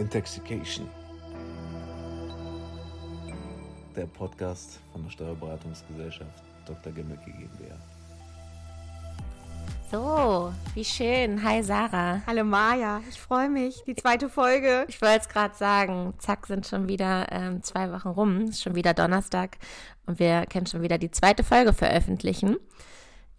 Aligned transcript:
Intoxication. 0.00 0.88
Der 3.94 4.06
Podcast 4.06 4.80
von 4.92 5.02
der 5.02 5.10
Steuerberatungsgesellschaft 5.10 6.42
Dr. 6.64 6.90
Gemmecke 6.90 7.30
GmbH. 7.30 7.76
So, 9.90 10.54
wie 10.72 10.86
schön. 10.86 11.44
Hi 11.44 11.62
Sarah. 11.62 12.22
Hallo 12.26 12.44
Maja, 12.44 13.02
ich 13.10 13.20
freue 13.20 13.50
mich. 13.50 13.82
Die 13.86 13.94
zweite 13.94 14.30
Folge. 14.30 14.86
Ich 14.88 15.02
wollte 15.02 15.20
es 15.20 15.28
gerade 15.28 15.54
sagen, 15.54 16.14
zack, 16.16 16.46
sind 16.46 16.66
schon 16.66 16.88
wieder 16.88 17.26
ähm, 17.30 17.62
zwei 17.62 17.92
Wochen 17.92 18.08
rum. 18.08 18.48
Ist 18.48 18.62
schon 18.62 18.74
wieder 18.74 18.94
Donnerstag 18.94 19.58
und 20.06 20.18
wir 20.18 20.46
können 20.46 20.64
schon 20.64 20.80
wieder 20.80 20.96
die 20.96 21.10
zweite 21.10 21.44
Folge 21.44 21.74
veröffentlichen. 21.74 22.56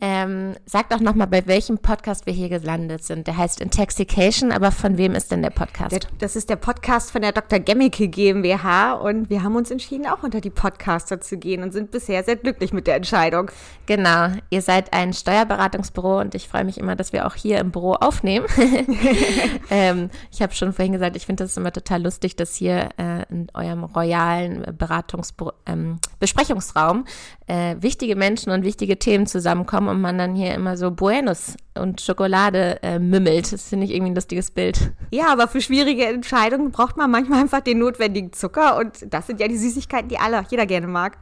Ähm, 0.03 0.55
sag 0.65 0.89
doch 0.89 0.99
nochmal, 0.99 1.27
bei 1.27 1.45
welchem 1.45 1.77
Podcast 1.77 2.25
wir 2.25 2.33
hier 2.33 2.49
gelandet 2.49 3.03
sind. 3.03 3.27
Der 3.27 3.37
heißt 3.37 3.61
Intoxication, 3.61 4.51
aber 4.51 4.71
von 4.71 4.97
wem 4.97 5.13
ist 5.13 5.31
denn 5.31 5.43
der 5.43 5.51
Podcast? 5.51 5.91
Der, 5.91 5.99
das 6.17 6.35
ist 6.35 6.49
der 6.49 6.55
Podcast 6.55 7.11
von 7.11 7.21
der 7.21 7.33
Dr. 7.33 7.59
Gemmicke 7.59 8.07
GmbH 8.07 8.93
und 8.93 9.29
wir 9.29 9.43
haben 9.43 9.55
uns 9.55 9.69
entschieden, 9.69 10.07
auch 10.07 10.23
unter 10.23 10.41
die 10.41 10.49
Podcaster 10.49 11.21
zu 11.21 11.37
gehen 11.37 11.61
und 11.61 11.71
sind 11.71 11.91
bisher 11.91 12.23
sehr 12.23 12.35
glücklich 12.35 12.73
mit 12.73 12.87
der 12.87 12.95
Entscheidung. 12.95 13.51
Genau, 13.85 14.29
ihr 14.49 14.63
seid 14.63 14.91
ein 14.91 15.13
Steuerberatungsbüro 15.13 16.19
und 16.19 16.33
ich 16.33 16.49
freue 16.49 16.63
mich 16.63 16.79
immer, 16.79 16.95
dass 16.95 17.13
wir 17.13 17.27
auch 17.27 17.35
hier 17.35 17.59
im 17.59 17.69
Büro 17.69 17.93
aufnehmen. 17.93 18.47
ähm, 19.69 20.09
ich 20.31 20.41
habe 20.41 20.55
schon 20.55 20.73
vorhin 20.73 20.93
gesagt, 20.93 21.15
ich 21.15 21.27
finde 21.27 21.43
das 21.43 21.55
immer 21.57 21.71
total 21.71 22.01
lustig, 22.01 22.35
dass 22.35 22.55
hier 22.55 22.89
äh, 22.97 23.21
in 23.29 23.49
eurem 23.53 23.83
royalen 23.83 24.63
Beratungs-Besprechungsraum 24.75 26.97
ähm, 26.97 27.05
äh, 27.51 27.75
wichtige 27.81 28.15
Menschen 28.15 28.53
und 28.53 28.63
wichtige 28.63 28.97
Themen 28.97 29.27
zusammenkommen 29.27 29.89
und 29.89 29.99
man 29.99 30.17
dann 30.17 30.35
hier 30.35 30.53
immer 30.53 30.77
so 30.77 30.89
Buenos 30.89 31.57
und 31.77 31.99
Schokolade 31.99 32.81
äh, 32.81 32.97
mümmelt. 32.97 33.51
Das 33.51 33.67
finde 33.67 33.85
ich 33.85 33.91
irgendwie 33.91 34.11
ein 34.11 34.15
lustiges 34.15 34.51
Bild. 34.51 34.93
Ja, 35.11 35.33
aber 35.33 35.49
für 35.49 35.59
schwierige 35.59 36.05
Entscheidungen 36.05 36.71
braucht 36.71 36.95
man 36.95 37.11
manchmal 37.11 37.41
einfach 37.41 37.59
den 37.59 37.79
notwendigen 37.79 38.31
Zucker 38.31 38.77
und 38.77 39.13
das 39.13 39.27
sind 39.27 39.41
ja 39.41 39.49
die 39.49 39.57
Süßigkeiten, 39.57 40.07
die 40.07 40.17
alle, 40.17 40.45
jeder 40.49 40.65
gerne 40.65 40.87
mag. 40.87 41.17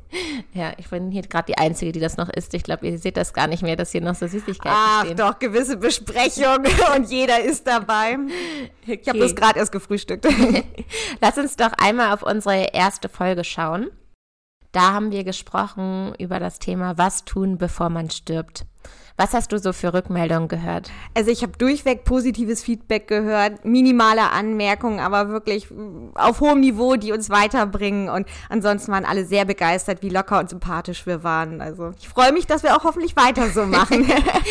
ja, 0.52 0.72
ich 0.76 0.90
bin 0.90 1.10
hier 1.10 1.22
gerade 1.22 1.46
die 1.46 1.56
Einzige, 1.56 1.90
die 1.90 2.00
das 2.00 2.18
noch 2.18 2.28
isst. 2.28 2.52
Ich 2.52 2.64
glaube, 2.64 2.86
ihr 2.86 2.98
seht 2.98 3.16
das 3.16 3.32
gar 3.32 3.46
nicht 3.46 3.62
mehr, 3.62 3.76
dass 3.76 3.92
hier 3.92 4.02
noch 4.02 4.14
so 4.14 4.26
Süßigkeiten 4.26 4.76
Ach, 4.78 5.04
stehen. 5.04 5.16
doch, 5.16 5.38
gewisse 5.38 5.78
Besprechungen 5.78 6.70
und 6.96 7.10
jeder 7.10 7.42
ist 7.42 7.66
dabei. 7.66 8.18
Okay. 8.82 9.00
Ich 9.00 9.08
habe 9.08 9.20
das 9.20 9.34
gerade 9.34 9.58
erst 9.58 9.72
gefrühstückt. 9.72 10.26
Lass 11.22 11.38
uns 11.38 11.56
doch 11.56 11.72
einmal 11.78 12.12
auf 12.12 12.22
unsere 12.22 12.74
erste 12.74 13.08
Folge 13.08 13.42
schauen. 13.42 13.90
Da 14.72 14.92
haben 14.92 15.10
wir 15.10 15.22
gesprochen 15.22 16.14
über 16.18 16.40
das 16.40 16.58
Thema, 16.58 16.96
was 16.96 17.24
tun, 17.24 17.58
bevor 17.58 17.90
man 17.90 18.08
stirbt. 18.10 18.64
Was 19.16 19.34
hast 19.34 19.52
du 19.52 19.58
so 19.58 19.72
für 19.72 19.92
Rückmeldungen 19.92 20.48
gehört? 20.48 20.90
Also 21.14 21.30
ich 21.30 21.42
habe 21.42 21.52
durchweg 21.58 22.04
positives 22.04 22.62
Feedback 22.64 23.08
gehört, 23.08 23.64
minimale 23.64 24.30
Anmerkungen, 24.30 25.00
aber 25.00 25.28
wirklich 25.28 25.68
auf 26.14 26.40
hohem 26.40 26.60
Niveau, 26.60 26.96
die 26.96 27.12
uns 27.12 27.28
weiterbringen. 27.28 28.08
Und 28.08 28.26
ansonsten 28.48 28.90
waren 28.90 29.04
alle 29.04 29.24
sehr 29.26 29.44
begeistert, 29.44 30.02
wie 30.02 30.08
locker 30.08 30.38
und 30.38 30.48
sympathisch 30.48 31.06
wir 31.06 31.22
waren. 31.22 31.60
Also 31.60 31.92
ich 32.00 32.08
freue 32.08 32.32
mich, 32.32 32.46
dass 32.46 32.62
wir 32.62 32.74
auch 32.74 32.84
hoffentlich 32.84 33.14
weiter 33.14 33.50
so 33.50 33.66
machen. 33.66 34.10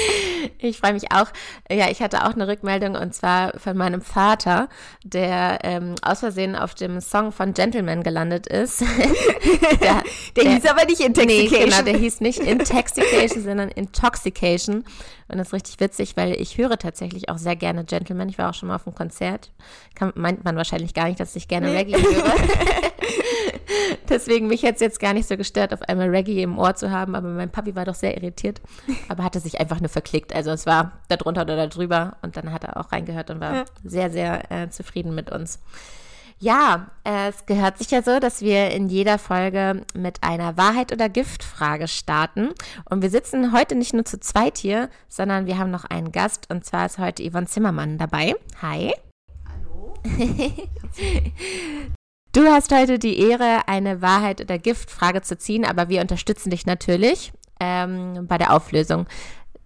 ich 0.60 0.78
freue 0.78 0.94
mich 0.94 1.12
auch. 1.12 1.28
Ja, 1.70 1.90
ich 1.90 2.02
hatte 2.02 2.24
auch 2.26 2.34
eine 2.34 2.48
Rückmeldung 2.48 2.96
und 2.96 3.16
zwar 3.16 3.58
von 3.60 3.76
meinem 3.76 4.02
Vater, 4.02 4.70
der 5.04 5.60
ähm, 5.64 5.96
aus 6.04 6.20
Versehen 6.20 6.56
auf 6.56 6.76
dem 6.76 7.02
Song 7.02 7.32
von 7.32 7.54
Gentleman 7.54 8.04
gelandet 8.04 8.46
ist. 8.46 8.82
der, 8.82 8.88
der, 9.82 10.04
der, 10.44 10.54
hieß 10.54 10.66
aber 10.68 10.86
nicht 10.86 11.02
Intoxication. 11.02 11.60
Nee, 11.60 11.66
genau, 11.66 11.82
der 11.82 11.98
hieß 11.98 12.22
nicht 12.22 12.40
Intoxication, 12.40 13.44
sondern 13.44 13.70
Intoxication. 13.70 14.21
Station. 14.30 14.84
Und 15.28 15.38
das 15.38 15.48
ist 15.48 15.54
richtig 15.54 15.80
witzig, 15.80 16.18
weil 16.18 16.34
ich 16.34 16.58
höre 16.58 16.78
tatsächlich 16.78 17.30
auch 17.30 17.38
sehr 17.38 17.56
gerne 17.56 17.84
Gentleman. 17.84 18.30
Ich 18.30 18.38
war 18.38 18.50
auch 18.50 18.54
schon 18.54 18.68
mal 18.68 18.76
auf 18.76 18.88
einem 18.88 18.96
Konzert. 18.96 19.52
Kann, 19.96 20.12
meint 20.16 20.44
man 20.44 20.56
wahrscheinlich 20.56 20.94
gar 20.94 21.08
nicht, 21.08 21.20
dass 21.20 21.36
ich 21.36 21.48
gerne 21.48 21.70
nee. 21.70 21.78
Reggae 21.78 22.02
höre. 22.02 22.34
Deswegen 24.10 24.48
mich 24.48 24.62
jetzt 24.62 24.82
jetzt 24.82 25.00
gar 25.00 25.14
nicht 25.14 25.28
so 25.28 25.38
gestört, 25.38 25.74
auf 25.74 25.82
einmal 25.84 26.10
Reggae 26.10 26.44
im 26.44 26.58
Ohr 26.58 26.76
zu 26.76 26.92
haben. 26.92 27.16
Aber 27.16 27.30
mein 27.30 27.52
Papi 27.52 27.76
war 27.76 27.86
doch 27.86 27.96
sehr 27.96 28.16
irritiert. 28.18 28.62
Aber 29.08 29.24
hatte 29.24 29.40
sich 29.40 29.60
einfach 29.60 29.80
nur 29.80 29.90
verklickt. 29.90 30.36
Also 30.36 30.52
es 30.52 30.66
war 30.66 31.00
da 31.08 31.16
drunter 31.16 31.44
oder 31.44 31.56
da 31.56 31.68
drüber. 31.68 32.18
Und 32.22 32.36
dann 32.36 32.52
hat 32.52 32.64
er 32.64 32.78
auch 32.78 32.92
reingehört 32.92 33.30
und 33.30 33.40
war 33.40 33.56
ja. 33.56 33.66
sehr, 33.84 34.10
sehr 34.10 34.52
äh, 34.52 34.70
zufrieden 34.70 35.16
mit 35.16 35.32
uns. 35.32 35.60
Ja, 36.44 36.88
es 37.04 37.46
gehört 37.46 37.78
sich 37.78 37.92
ja 37.92 38.02
so, 38.02 38.20
dass 38.20 38.42
wir 38.42 38.72
in 38.72 38.90
jeder 38.90 39.20
Folge 39.20 39.86
mit 39.94 40.24
einer 40.24 40.58
Wahrheit- 40.58 40.92
oder 40.92 41.08
Giftfrage 41.08 41.88
starten. 41.88 42.50
Und 42.90 43.04
wir 43.04 43.12
sitzen 43.12 43.54
heute 43.54 43.76
nicht 43.76 43.94
nur 43.94 44.06
zu 44.06 44.20
zweit 44.20 44.58
hier, 44.58 44.90
sondern 45.08 45.46
wir 45.46 45.60
haben 45.60 45.70
noch 45.70 45.86
einen 45.86 46.12
Gast. 46.12 46.50
Und 46.50 46.66
zwar 46.66 46.88
ist 46.88 46.98
heute 46.98 47.30
Yvonne 47.30 47.46
Zimmermann 47.46 48.00
dabei. 48.00 48.34
Hi. 48.60 48.92
Hallo. 49.48 49.94
du 52.34 52.46
hast 52.48 52.74
heute 52.74 52.98
die 52.98 53.20
Ehre, 53.20 53.68
eine 53.68 54.02
Wahrheit- 54.02 54.42
oder 54.42 54.58
Giftfrage 54.58 55.22
zu 55.22 55.38
ziehen, 55.38 55.64
aber 55.64 55.90
wir 55.90 56.02
unterstützen 56.02 56.50
dich 56.50 56.66
natürlich 56.66 57.34
ähm, 57.60 58.26
bei 58.28 58.40
der 58.40 58.52
Auflösung. 58.56 59.06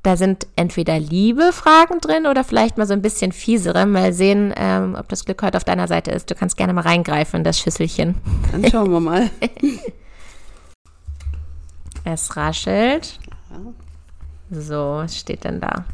Da 0.05 0.17
sind 0.17 0.45
entweder 0.55 0.99
liebe 0.99 1.51
Fragen 1.51 1.99
drin 1.99 2.27
oder 2.27 2.43
vielleicht 2.43 2.77
mal 2.77 2.85
so 2.85 2.93
ein 2.93 3.01
bisschen 3.01 3.31
fiesere. 3.31 3.87
Mal 3.87 4.13
sehen, 4.13 4.53
ähm, 4.55 4.95
ob 4.95 5.09
das 5.09 5.25
Glück 5.25 5.41
heute 5.41 5.57
auf 5.57 5.63
deiner 5.63 5.87
Seite 5.87 6.11
ist. 6.11 6.29
Du 6.29 6.35
kannst 6.35 6.57
gerne 6.57 6.73
mal 6.73 6.81
reingreifen 6.81 7.39
in 7.39 7.43
das 7.43 7.57
Schüsselchen. 7.57 8.13
Dann 8.51 8.69
schauen 8.69 8.91
wir 8.91 8.99
mal. 8.99 9.31
es 12.03 12.37
raschelt. 12.37 13.17
So, 14.51 14.75
was 14.75 15.17
steht 15.17 15.43
denn 15.43 15.59
da? 15.59 15.85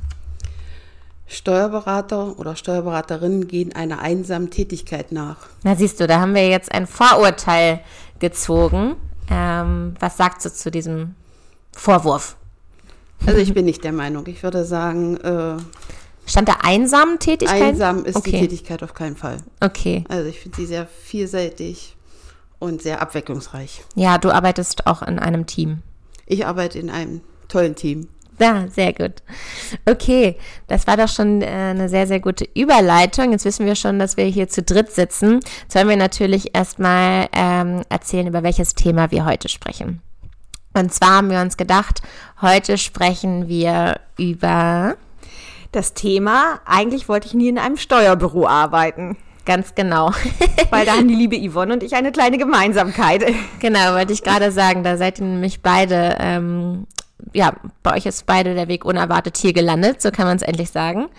Steuerberater 1.25 2.37
oder 2.37 2.57
Steuerberaterinnen 2.57 3.47
gehen 3.47 3.73
einer 3.73 3.99
einsamen 3.99 4.49
Tätigkeit 4.49 5.13
nach. 5.13 5.37
Na 5.63 5.77
siehst 5.77 6.01
du, 6.01 6.07
da 6.07 6.19
haben 6.19 6.35
wir 6.35 6.49
jetzt 6.49 6.69
ein 6.73 6.85
Vorurteil 6.85 7.79
gezogen. 8.19 8.97
Ähm, 9.29 9.93
was 10.01 10.17
sagst 10.17 10.43
du 10.43 10.51
zu 10.51 10.69
diesem 10.69 11.15
Vorwurf? 11.71 12.35
Also 13.25 13.39
ich 13.39 13.53
bin 13.53 13.65
nicht 13.65 13.83
der 13.83 13.91
Meinung. 13.91 14.25
Ich 14.27 14.43
würde 14.43 14.65
sagen. 14.65 15.17
Äh, 15.17 15.57
Stand 16.25 16.47
da 16.47 16.57
einsam 16.61 17.19
Tätigkeit? 17.19 17.61
Einsam 17.61 18.05
ist 18.05 18.15
okay. 18.15 18.31
die 18.31 18.39
Tätigkeit 18.39 18.83
auf 18.83 18.93
keinen 18.93 19.15
Fall. 19.15 19.37
Okay. 19.59 20.05
Also 20.07 20.29
ich 20.29 20.39
finde 20.39 20.57
sie 20.57 20.65
sehr 20.65 20.85
vielseitig 20.87 21.95
und 22.59 22.81
sehr 22.81 23.01
abwechslungsreich. 23.01 23.83
Ja, 23.95 24.17
du 24.17 24.31
arbeitest 24.31 24.87
auch 24.87 25.01
in 25.01 25.19
einem 25.19 25.45
Team. 25.45 25.79
Ich 26.27 26.45
arbeite 26.45 26.79
in 26.79 26.89
einem 26.89 27.21
tollen 27.47 27.75
Team. 27.75 28.07
Ja, 28.39 28.67
sehr 28.69 28.93
gut. 28.93 29.21
Okay, 29.85 30.35
das 30.67 30.87
war 30.87 30.97
doch 30.97 31.07
schon 31.07 31.41
äh, 31.41 31.45
eine 31.45 31.89
sehr, 31.89 32.07
sehr 32.07 32.19
gute 32.19 32.47
Überleitung. 32.55 33.31
Jetzt 33.31 33.45
wissen 33.45 33.65
wir 33.65 33.75
schon, 33.75 33.99
dass 33.99 34.17
wir 34.17 34.25
hier 34.25 34.47
zu 34.47 34.63
dritt 34.63 34.91
sitzen. 34.91 35.41
Jetzt 35.63 35.75
wollen 35.75 35.89
wir 35.89 35.97
natürlich 35.97 36.55
erstmal 36.55 37.27
ähm, 37.33 37.81
erzählen, 37.89 38.27
über 38.27 38.41
welches 38.41 38.73
Thema 38.73 39.11
wir 39.11 39.25
heute 39.25 39.47
sprechen. 39.49 40.01
Und 40.73 40.93
zwar 40.93 41.17
haben 41.17 41.29
wir 41.29 41.41
uns 41.41 41.57
gedacht, 41.57 42.01
heute 42.41 42.77
sprechen 42.77 43.47
wir 43.47 43.99
über 44.17 44.95
das 45.71 45.93
Thema, 45.93 46.59
eigentlich 46.65 47.07
wollte 47.07 47.27
ich 47.27 47.33
nie 47.33 47.49
in 47.49 47.57
einem 47.57 47.77
Steuerbüro 47.77 48.47
arbeiten. 48.47 49.17
Ganz 49.45 49.73
genau. 49.73 50.11
Weil 50.69 50.85
da 50.85 50.93
haben 50.93 51.07
die 51.07 51.15
liebe 51.15 51.37
Yvonne 51.37 51.73
und 51.73 51.83
ich 51.83 51.95
eine 51.95 52.11
kleine 52.11 52.37
Gemeinsamkeit. 52.37 53.25
Genau, 53.59 53.95
wollte 53.95 54.13
ich 54.13 54.23
gerade 54.23 54.51
sagen. 54.51 54.83
Da 54.83 54.97
seid 54.97 55.19
ihr 55.19 55.25
nämlich 55.25 55.61
beide, 55.61 56.17
ähm, 56.19 56.85
ja, 57.33 57.53
bei 57.81 57.95
euch 57.95 58.05
ist 58.05 58.25
beide 58.25 58.53
der 58.53 58.67
Weg 58.67 58.85
unerwartet 58.85 59.37
hier 59.37 59.53
gelandet, 59.53 60.01
so 60.01 60.11
kann 60.11 60.27
man 60.27 60.37
es 60.37 60.43
endlich 60.43 60.69
sagen. 60.69 61.09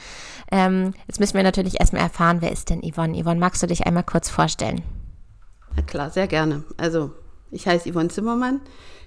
Ähm, 0.53 0.95
jetzt 1.09 1.19
müssen 1.19 1.35
wir 1.35 1.43
natürlich 1.43 1.81
erstmal 1.81 2.03
erfahren, 2.03 2.39
wer 2.41 2.53
ist 2.53 2.71
denn 2.71 2.83
Yvonne? 2.83 3.21
Yvonne, 3.21 3.41
magst 3.41 3.63
du 3.63 3.67
dich 3.67 3.87
einmal 3.87 4.05
kurz 4.05 4.29
vorstellen? 4.29 4.83
Na 5.75 5.83
klar, 5.83 6.11
sehr 6.11 6.27
gerne. 6.27 6.63
Also, 6.77 7.11
ich 7.51 7.67
heiße 7.67 7.91
Yvonne 7.91 8.09
Zimmermann 8.09 8.61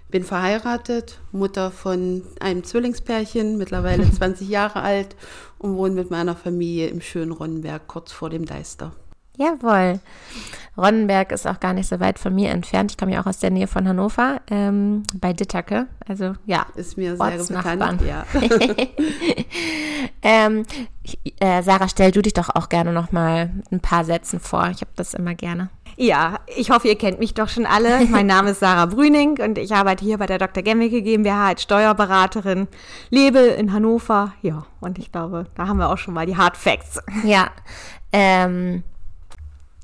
bin 0.10 0.24
verheiratet, 0.24 1.20
Mutter 1.32 1.72
von 1.72 2.24
einem 2.40 2.64
Zwillingspärchen, 2.64 3.58
mittlerweile 3.58 4.10
20 4.12 4.48
Jahre 4.48 4.82
alt 4.82 5.16
und 5.58 5.76
wohne 5.76 5.96
mit 5.96 6.12
meiner 6.12 6.36
Familie 6.36 6.88
im 6.88 7.02
schönen 7.02 7.32
Ronnenberg, 7.32 7.88
kurz 7.88 8.12
vor 8.12 8.30
dem 8.30 8.46
Deister. 8.46 8.94
Jawohl. 9.38 10.00
Ronnenberg 10.78 11.32
ist 11.32 11.48
auch 11.48 11.60
gar 11.60 11.74
nicht 11.74 11.88
so 11.88 12.00
weit 12.00 12.20
von 12.20 12.34
mir 12.34 12.50
entfernt. 12.50 12.92
Ich 12.92 12.98
komme 12.98 13.14
ja 13.14 13.22
auch 13.22 13.26
aus 13.26 13.40
der 13.40 13.52
Nähe 13.52 13.68
von 13.68 13.88
Hannover, 13.88 14.42
ähm, 14.50 15.04
bei 15.14 15.34
Dittacke. 15.34 15.88
Also 16.08 16.34
ja. 16.46 16.66
Ist 16.76 16.98
mir 16.98 17.18
sehr 17.18 17.38
bekannt, 17.38 18.02
ja. 18.02 18.26
ähm, 20.22 20.66
ich, 21.04 21.20
äh, 21.40 21.62
Sarah, 21.64 21.88
stell 21.88 22.12
du 22.12 22.22
dich 22.22 22.34
doch 22.34 22.50
auch 22.50 22.70
gerne 22.70 22.94
noch 22.94 23.12
mal 23.12 23.52
ein 23.72 23.80
paar 23.80 24.06
Sätzen 24.06 24.40
vor. 24.40 24.70
Ich 24.70 24.82
habe 24.82 24.92
das 24.96 25.14
immer 25.14 25.36
gerne. 25.36 25.70
Ja, 25.98 26.40
ich 26.48 26.72
hoffe, 26.72 26.90
ihr 26.90 26.98
kennt 26.98 27.20
mich 27.20 27.34
doch 27.34 27.48
schon 27.48 27.66
alle. 27.66 28.06
Mein 28.08 28.28
Name 28.28 28.52
ist 28.52 28.60
Sarah 28.60 28.86
Brüning 28.86 29.40
und 29.42 29.58
ich 29.58 29.74
arbeite 29.74 30.04
hier 30.04 30.18
bei 30.18 30.26
der 30.26 30.38
Dr. 30.38 30.62
Gemmicke 30.62 31.02
GmbH 31.02 31.48
als 31.48 31.64
Steuerberaterin, 31.64 32.68
lebe 33.10 33.40
in 33.40 33.72
Hannover. 33.72 34.34
Ja, 34.42 34.66
und 34.82 35.00
ich 35.00 35.12
glaube, 35.12 35.46
da 35.56 35.68
haben 35.68 35.78
wir 35.78 35.90
auch 35.90 35.98
schon 35.98 36.14
mal 36.14 36.26
die 36.26 36.36
Hard 36.36 36.58
Facts. 36.58 37.00
Ja, 37.24 37.50
ähm, 38.12 38.84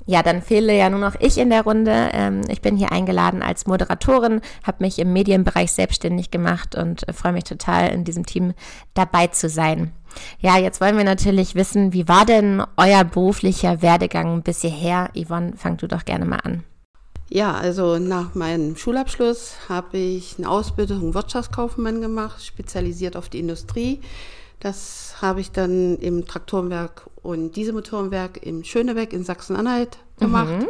Ja, 0.06 0.22
dann 0.22 0.42
fehle 0.42 0.76
ja 0.76 0.90
nur 0.90 1.00
noch 1.00 1.14
ich 1.20 1.38
in 1.38 1.50
der 1.50 1.62
Runde. 1.62 2.10
Ähm, 2.12 2.42
ich 2.48 2.60
bin 2.60 2.76
hier 2.76 2.92
eingeladen 2.92 3.42
als 3.42 3.66
Moderatorin, 3.66 4.40
habe 4.64 4.84
mich 4.84 4.98
im 4.98 5.12
Medienbereich 5.12 5.72
selbstständig 5.72 6.30
gemacht 6.30 6.74
und 6.74 7.08
äh, 7.08 7.12
freue 7.12 7.32
mich 7.32 7.44
total, 7.44 7.90
in 7.90 8.04
diesem 8.04 8.26
Team 8.26 8.54
dabei 8.94 9.28
zu 9.28 9.48
sein. 9.48 9.92
Ja, 10.40 10.58
jetzt 10.58 10.80
wollen 10.80 10.96
wir 10.96 11.04
natürlich 11.04 11.54
wissen, 11.54 11.92
wie 11.92 12.08
war 12.08 12.26
denn 12.26 12.62
euer 12.76 13.04
beruflicher 13.04 13.80
Werdegang 13.80 14.42
bis 14.42 14.60
hierher? 14.60 15.10
Yvonne, 15.14 15.54
fang 15.56 15.76
du 15.76 15.86
doch 15.86 16.04
gerne 16.04 16.24
mal 16.24 16.40
an. 16.40 16.64
Ja, 17.30 17.54
also 17.54 17.98
nach 17.98 18.34
meinem 18.34 18.76
Schulabschluss 18.76 19.54
habe 19.68 19.96
ich 19.96 20.34
eine 20.36 20.50
Ausbildung 20.50 21.14
Wirtschaftskaufmann 21.14 22.02
gemacht, 22.02 22.44
spezialisiert 22.44 23.16
auf 23.16 23.30
die 23.30 23.38
Industrie. 23.38 24.00
Das 24.62 25.16
habe 25.20 25.40
ich 25.40 25.50
dann 25.50 25.96
im 25.98 26.24
Traktorenwerk 26.24 27.10
und 27.20 27.56
Dieselmotorenwerk 27.56 28.46
im 28.46 28.62
Schönebeck 28.62 29.12
in 29.12 29.24
Sachsen-Anhalt 29.24 29.98
gemacht. 30.20 30.68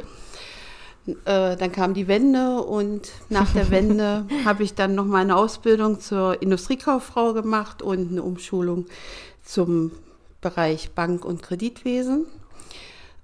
Mhm. 1.07 1.15
Äh, 1.27 1.57
dann 1.57 1.73
kam 1.73 1.93
die 1.93 2.09
Wende 2.09 2.63
und 2.63 3.13
nach 3.29 3.53
der 3.53 3.71
Wende 3.71 4.25
habe 4.47 4.63
ich 4.63 4.75
dann 4.75 4.95
noch 4.95 5.05
mal 5.05 5.19
eine 5.19 5.37
Ausbildung 5.37 6.01
zur 6.01 6.41
Industriekauffrau 6.41 7.35
gemacht 7.35 7.83
und 7.83 8.13
eine 8.13 8.23
Umschulung 8.23 8.87
zum 9.45 9.93
Bereich 10.41 10.93
Bank- 10.93 11.27
und 11.27 11.43
Kreditwesen. 11.43 12.25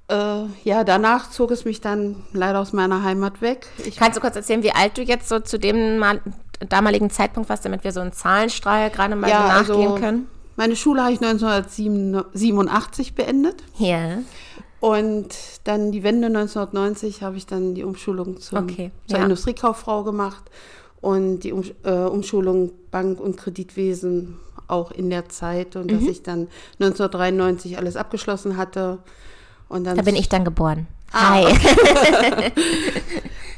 Äh, 0.09 0.45
ja, 0.65 0.85
danach 0.85 1.31
zog 1.31 1.51
es 1.51 1.65
mich 1.65 1.81
dann 1.81 2.17
leider 2.35 2.61
aus 2.61 2.75
meiner 2.75 3.05
Heimat 3.05 3.41
weg. 3.41 3.69
Ich 3.87 3.97
Kannst 3.97 4.19
du 4.19 4.21
kurz 4.21 4.37
erzähhlen, 4.37 4.63
wie 4.63 4.73
alt 4.73 4.99
du 4.99 5.03
jetzt 5.03 5.31
so 5.31 5.41
zu 5.41 5.59
dem 5.59 5.97
mal, 5.97 6.21
damaligen 6.69 7.09
Zeitpunkt 7.09 7.49
warst, 7.49 7.65
damit 7.65 7.85
wir 7.85 7.93
so 7.93 8.01
einen 8.01 8.13
Zahlenstrahl 8.13 8.91
gerade 8.91 9.17
mal 9.17 9.31
ja, 9.31 9.49
nachgehen 9.49 9.93
also, 9.93 9.95
können? 9.95 10.29
Meine 10.59 10.75
Schule 10.75 11.03
habe 11.05 11.13
ich 11.13 11.23
1987 11.23 13.15
beendet. 13.15 13.63
Ja. 13.79 14.19
Und 14.81 15.29
dann 15.63 15.93
die 15.93 16.03
Wende 16.03 16.27
1990 16.27 17.23
habe 17.23 17.37
ich 17.37 17.47
dann 17.47 17.77
die 17.77 17.85
Umschulung 17.85 18.41
zum, 18.41 18.59
okay, 18.59 18.91
zur 19.07 19.19
ja. 19.19 19.25
Industriekauffrau 19.25 20.03
gemacht 20.03 20.51
und 21.01 21.41
die 21.41 21.53
um, 21.53 21.63
äh, 21.85 21.93
Umschulung 21.93 22.73
Bank- 22.91 23.21
und 23.21 23.37
Kreditwesen 23.37 24.39
auch 24.67 24.91
in 24.91 25.11
der 25.11 25.29
Zeit 25.29 25.77
und 25.77 25.93
mhm. 25.93 26.01
dass 26.01 26.09
ich 26.09 26.25
dann 26.25 26.49
1993 26.81 27.79
alles 27.79 27.95
abgeschlossen 27.95 28.57
hatte. 28.57 28.99
Und 29.69 29.85
dann 29.85 29.97
da 29.97 30.03
bin 30.03 30.17
ich 30.17 30.29
dann 30.29 30.45
geboren. 30.45 30.89
Ah, 31.13 31.35
Hi. 31.35 31.55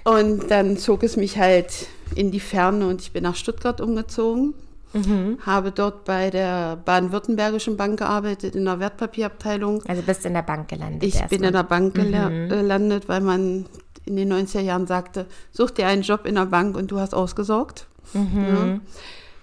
Und 0.05 0.51
dann 0.51 0.77
zog 0.77 1.03
es 1.03 1.17
mich 1.17 1.39
halt 1.39 1.89
in 2.15 2.31
die 2.31 2.41
Ferne 2.41 2.87
und 2.87 3.03
ich 3.03 3.13
bin 3.13 3.23
nach 3.23 3.37
Stuttgart 3.37 3.81
umgezogen. 3.83 4.55
Mhm. 4.93 5.39
Habe 5.45 5.71
dort 5.71 6.05
bei 6.05 6.31
der 6.31 6.77
Baden-Württembergischen 6.77 7.77
Bank 7.77 7.99
gearbeitet, 7.99 8.57
in 8.57 8.65
der 8.65 8.81
Wertpapierabteilung. 8.81 9.83
Also 9.87 10.03
bist 10.03 10.27
in 10.27 10.35
der 10.35 10.43
Bank 10.43 10.69
gelandet? 10.69 11.03
Ich 11.05 11.21
bin 11.27 11.45
in 11.45 11.53
der 11.53 11.63
Bank 11.63 11.97
mhm. 11.97 12.49
gelandet, 12.49 13.09
weil 13.09 13.21
man 13.21 13.67
in 14.05 14.17
den 14.17 14.33
90er 14.33 14.61
Jahren 14.61 14.87
sagte, 14.87 15.27
such 15.53 15.71
dir 15.71 15.87
einen 15.87 16.03
Job 16.03 16.27
in 16.27 16.35
der 16.35 16.47
Bank 16.47 16.77
und 16.77 16.91
du 16.91 16.99
hast 16.99 17.15
ausgesorgt. 17.15 17.87
Mhm. 18.13 18.47
Ja. 18.49 18.81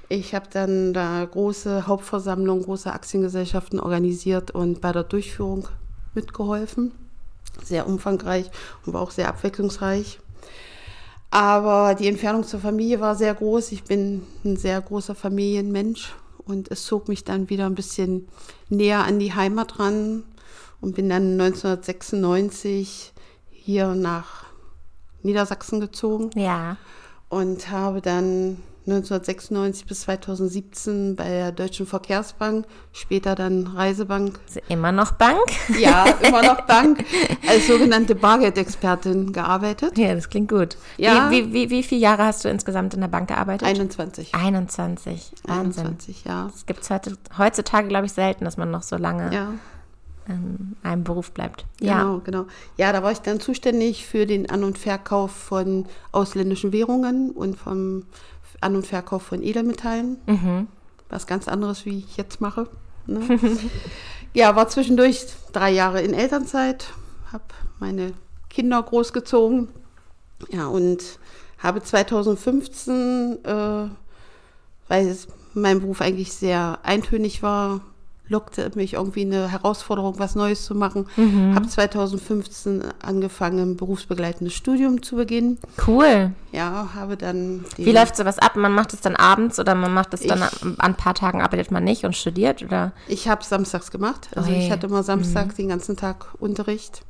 Ich 0.10 0.34
habe 0.34 0.48
dann 0.52 0.94
da 0.94 1.26
große 1.26 1.88
Hauptversammlungen, 1.88 2.64
große 2.64 2.92
Aktiengesellschaften 2.92 3.80
organisiert 3.80 4.52
und 4.52 4.82
bei 4.82 4.92
der 4.92 5.04
Durchführung 5.04 5.68
mitgeholfen. 6.14 6.94
Sehr 7.64 7.88
umfangreich 7.88 8.50
und 8.86 8.94
war 8.94 9.02
auch 9.02 9.12
sehr 9.12 9.28
abwechslungsreich. 9.28 10.20
Aber 11.30 11.96
die 11.96 12.08
Entfernung 12.08 12.44
zur 12.44 12.60
Familie 12.60 13.00
war 13.00 13.16
sehr 13.16 13.34
groß. 13.34 13.72
Ich 13.72 13.84
bin 13.84 14.24
ein 14.46 14.58
sehr 14.58 14.80
großer 14.82 15.16
Familienmensch 15.16 16.16
und 16.46 16.72
es 16.72 16.86
zog 16.86 17.10
mich 17.10 17.24
dann 17.24 17.50
wieder 17.50 17.66
ein 17.66 17.76
bisschen 17.76 18.28
näher 18.70 19.04
an 19.04 19.20
die 19.20 19.34
Heimat 19.34 19.80
ran 19.80 20.24
und 20.80 20.96
bin 20.96 21.10
dann 21.10 21.34
1996 21.40 23.14
hier 23.50 23.94
nach 23.96 24.46
Niedersachsen 25.24 25.80
gezogen. 25.82 26.30
Ja. 26.36 26.78
Und 27.30 27.70
habe 27.70 28.02
dann 28.02 28.64
1996 28.88 29.86
bis 29.86 30.02
2017 30.02 31.16
bei 31.16 31.28
der 31.28 31.52
Deutschen 31.52 31.86
Verkehrsbank, 31.86 32.66
später 32.94 33.36
dann 33.36 33.68
Reisebank. 33.68 34.40
Also 34.48 34.62
immer 34.70 34.92
noch 34.92 35.12
Bank? 35.12 35.40
Ja, 35.78 36.06
immer 36.22 36.42
noch 36.42 36.62
Bank, 36.68 37.04
als 37.48 37.68
sogenannte 37.68 38.16
Bargeldexpertin 38.16 39.34
gearbeitet. 39.34 39.98
Ja, 39.98 40.16
das 40.16 40.30
klingt 40.30 40.50
gut. 40.50 40.78
Ja. 40.98 41.30
Wie, 41.30 41.48
wie, 41.48 41.54
wie, 41.54 41.70
wie 41.70 41.84
viele 41.84 42.02
Jahre 42.02 42.24
hast 42.24 42.46
du 42.46 42.50
insgesamt 42.50 42.94
in 42.94 43.02
der 43.02 43.10
Bank 43.10 43.28
gearbeitet? 43.28 43.68
21. 43.68 44.34
21, 44.34 45.32
Wahnsinn. 45.44 45.86
21, 45.86 46.24
ja. 46.24 46.50
Es 46.56 46.66
gibt 46.66 46.90
heutzutage, 47.38 47.88
glaube 47.90 48.06
ich, 48.06 48.14
selten, 48.14 48.46
dass 48.46 48.56
man 48.56 48.72
noch 48.72 48.84
so 48.84 48.96
lange 48.96 49.34
ja 49.34 49.54
in 50.28 50.76
einem 50.84 51.04
Beruf 51.04 51.32
bleibt. 51.32 51.66
Ja. 51.80 52.02
Genau, 52.02 52.20
genau. 52.20 52.46
Ja, 52.78 52.92
da 52.92 53.04
war 53.04 53.12
ich 53.12 53.20
dann 53.20 53.40
zuständig 53.40 54.06
für 54.06 54.26
den 54.26 54.50
An- 54.50 54.64
und 54.64 54.78
Verkauf 54.78 55.32
von 55.32 55.86
ausländischen 56.12 56.74
Währungen 56.74 57.32
und 57.32 57.58
vom 57.58 58.04
an- 58.62 58.76
und 58.76 58.88
Verkauf 58.88 59.24
von 59.24 59.42
Edelmetallen. 59.42 60.18
Mhm. 60.26 60.68
Was 61.10 61.28
ganz 61.28 61.48
anderes, 61.48 61.86
wie 61.86 62.00
ich 62.00 62.18
jetzt 62.18 62.42
mache. 62.42 62.68
Ne? 63.06 63.22
ja, 64.34 64.56
war 64.56 64.68
zwischendurch 64.68 65.26
drei 65.54 65.72
Jahre 65.72 66.02
in 66.02 66.14
Elternzeit, 66.14 66.88
habe 67.32 67.44
meine 67.80 68.14
Kinder 68.50 68.82
großgezogen. 68.82 69.70
Ja, 70.50 70.68
und 70.68 71.20
habe 71.60 71.82
2015, 71.82 73.40
äh, 73.44 73.88
weil 74.88 75.18
mein 75.54 75.80
Beruf 75.80 76.02
eigentlich 76.02 76.34
sehr 76.34 76.80
eintönig 76.84 77.42
war, 77.42 77.82
lockte 78.30 78.72
mich 78.76 78.94
irgendwie 78.94 79.22
eine 79.22 79.52
Herausforderung, 79.52 80.20
was 80.20 80.36
Neues 80.36 80.66
zu 80.66 80.76
machen. 80.76 81.08
Mhm. 81.16 81.56
Habe 81.56 81.68
2015 81.68 82.84
angefangen, 83.02 83.72
ein 83.72 83.78
berufsbegleitendes 83.78 84.54
Studium 84.54 85.02
zu 85.02 85.16
beginnen. 85.16 85.58
Cool. 85.86 86.32
Ja, 86.52 86.90
habe 86.96 87.18
dann. 87.18 87.66
Wie 87.78 87.92
läuft 87.92 88.16
sowas 88.16 88.40
ab? 88.40 88.56
Man 88.56 88.74
macht 88.74 88.94
es 88.94 89.02
dann 89.02 89.16
abends 89.16 89.60
oder 89.60 89.76
man 89.76 89.94
macht 89.94 90.14
es 90.14 90.22
dann 90.22 90.42
an 90.42 90.52
ein 90.78 90.96
paar 90.96 91.14
Tagen 91.14 91.42
arbeitet 91.42 91.72
man 91.72 91.84
nicht 91.84 92.04
und 92.04 92.16
studiert 92.16 92.64
oder? 92.64 92.94
Ich 93.08 93.28
habe 93.28 93.44
samstags 93.44 93.92
gemacht. 93.92 94.30
Also 94.36 94.50
okay. 94.50 94.66
ich 94.66 94.72
hatte 94.72 94.88
immer 94.88 95.04
Samstag 95.04 95.48
mhm. 95.48 95.56
den 95.56 95.70
ganzen 95.70 95.98
Tag 95.98 96.28
Unterricht. 96.40 97.02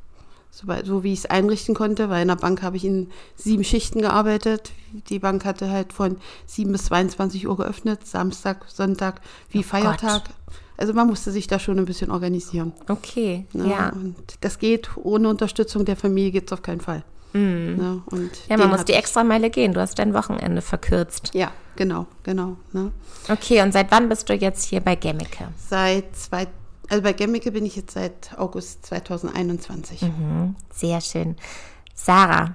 So, 0.50 0.66
so 0.84 1.04
wie 1.04 1.12
ich 1.12 1.20
es 1.20 1.26
einrichten 1.26 1.74
konnte, 1.74 2.08
weil 2.08 2.22
in 2.22 2.28
der 2.28 2.36
Bank 2.36 2.62
habe 2.62 2.76
ich 2.76 2.84
in 2.84 3.10
sieben 3.36 3.64
Schichten 3.64 4.00
gearbeitet. 4.00 4.72
Die 5.08 5.18
Bank 5.18 5.44
hatte 5.44 5.70
halt 5.70 5.92
von 5.92 6.16
7 6.46 6.72
bis 6.72 6.86
22 6.86 7.46
Uhr 7.46 7.56
geöffnet, 7.56 8.06
Samstag, 8.06 8.64
Sonntag, 8.66 9.20
wie 9.50 9.60
oh 9.60 9.62
Feiertag. 9.62 10.24
Gott. 10.24 10.34
Also 10.78 10.94
man 10.94 11.08
musste 11.08 11.32
sich 11.32 11.48
da 11.48 11.58
schon 11.58 11.78
ein 11.78 11.84
bisschen 11.84 12.10
organisieren. 12.10 12.72
Okay, 12.88 13.46
ja. 13.52 13.62
Ne? 13.62 13.70
ja. 13.70 13.88
Und 13.90 14.16
das 14.40 14.58
geht 14.58 14.90
ohne 14.96 15.28
Unterstützung 15.28 15.84
der 15.84 15.96
Familie 15.96 16.30
geht 16.30 16.46
es 16.46 16.52
auf 16.52 16.62
keinen 16.62 16.80
Fall. 16.80 17.02
Mhm. 17.32 17.76
Ja, 17.78 17.92
ne? 17.92 18.02
und 18.06 18.30
ja, 18.48 18.56
man 18.56 18.70
muss 18.70 18.84
die 18.84 18.92
extra 18.92 19.24
Meile 19.24 19.50
gehen. 19.50 19.74
Du 19.74 19.80
hast 19.80 19.98
dein 19.98 20.14
Wochenende 20.14 20.62
verkürzt. 20.62 21.32
Ja, 21.34 21.50
genau, 21.76 22.06
genau. 22.22 22.56
Ne? 22.72 22.92
Okay, 23.28 23.60
und 23.60 23.72
seit 23.72 23.90
wann 23.90 24.08
bist 24.08 24.28
du 24.28 24.34
jetzt 24.34 24.64
hier 24.64 24.80
bei 24.80 24.94
Gemmeke? 24.94 25.48
Seit 25.68 26.16
zwei, 26.16 26.46
also 26.88 27.02
bei 27.02 27.12
Gemmeke 27.12 27.50
bin 27.50 27.66
ich 27.66 27.74
jetzt 27.74 27.94
seit 27.94 28.38
August 28.38 28.86
2021. 28.86 30.02
Mhm, 30.02 30.54
sehr 30.72 31.00
schön. 31.00 31.36
Sarah, 31.92 32.54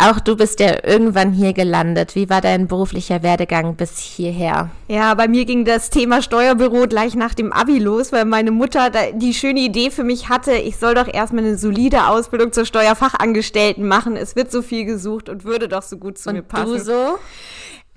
auch 0.00 0.20
du 0.20 0.36
bist 0.36 0.60
ja 0.60 0.76
irgendwann 0.84 1.32
hier 1.32 1.52
gelandet. 1.52 2.14
Wie 2.14 2.30
war 2.30 2.40
dein 2.40 2.68
beruflicher 2.68 3.24
Werdegang 3.24 3.74
bis 3.74 3.98
hierher? 3.98 4.70
Ja, 4.86 5.12
bei 5.14 5.26
mir 5.26 5.44
ging 5.44 5.64
das 5.64 5.90
Thema 5.90 6.22
Steuerbüro 6.22 6.86
gleich 6.86 7.16
nach 7.16 7.34
dem 7.34 7.52
Abi 7.52 7.80
los, 7.80 8.12
weil 8.12 8.24
meine 8.24 8.52
Mutter 8.52 8.90
die 9.12 9.34
schöne 9.34 9.58
Idee 9.58 9.90
für 9.90 10.04
mich 10.04 10.28
hatte, 10.28 10.52
ich 10.52 10.76
soll 10.76 10.94
doch 10.94 11.12
erstmal 11.12 11.44
eine 11.44 11.58
solide 11.58 12.06
Ausbildung 12.06 12.52
zur 12.52 12.64
Steuerfachangestellten 12.64 13.86
machen. 13.86 14.16
Es 14.16 14.36
wird 14.36 14.52
so 14.52 14.62
viel 14.62 14.84
gesucht 14.84 15.28
und 15.28 15.44
würde 15.44 15.68
doch 15.68 15.82
so 15.82 15.96
gut 15.96 16.16
zu 16.16 16.28
und 16.28 16.36
mir 16.36 16.42
passen. 16.42 16.74
Du 16.74 16.78
so? 16.78 17.18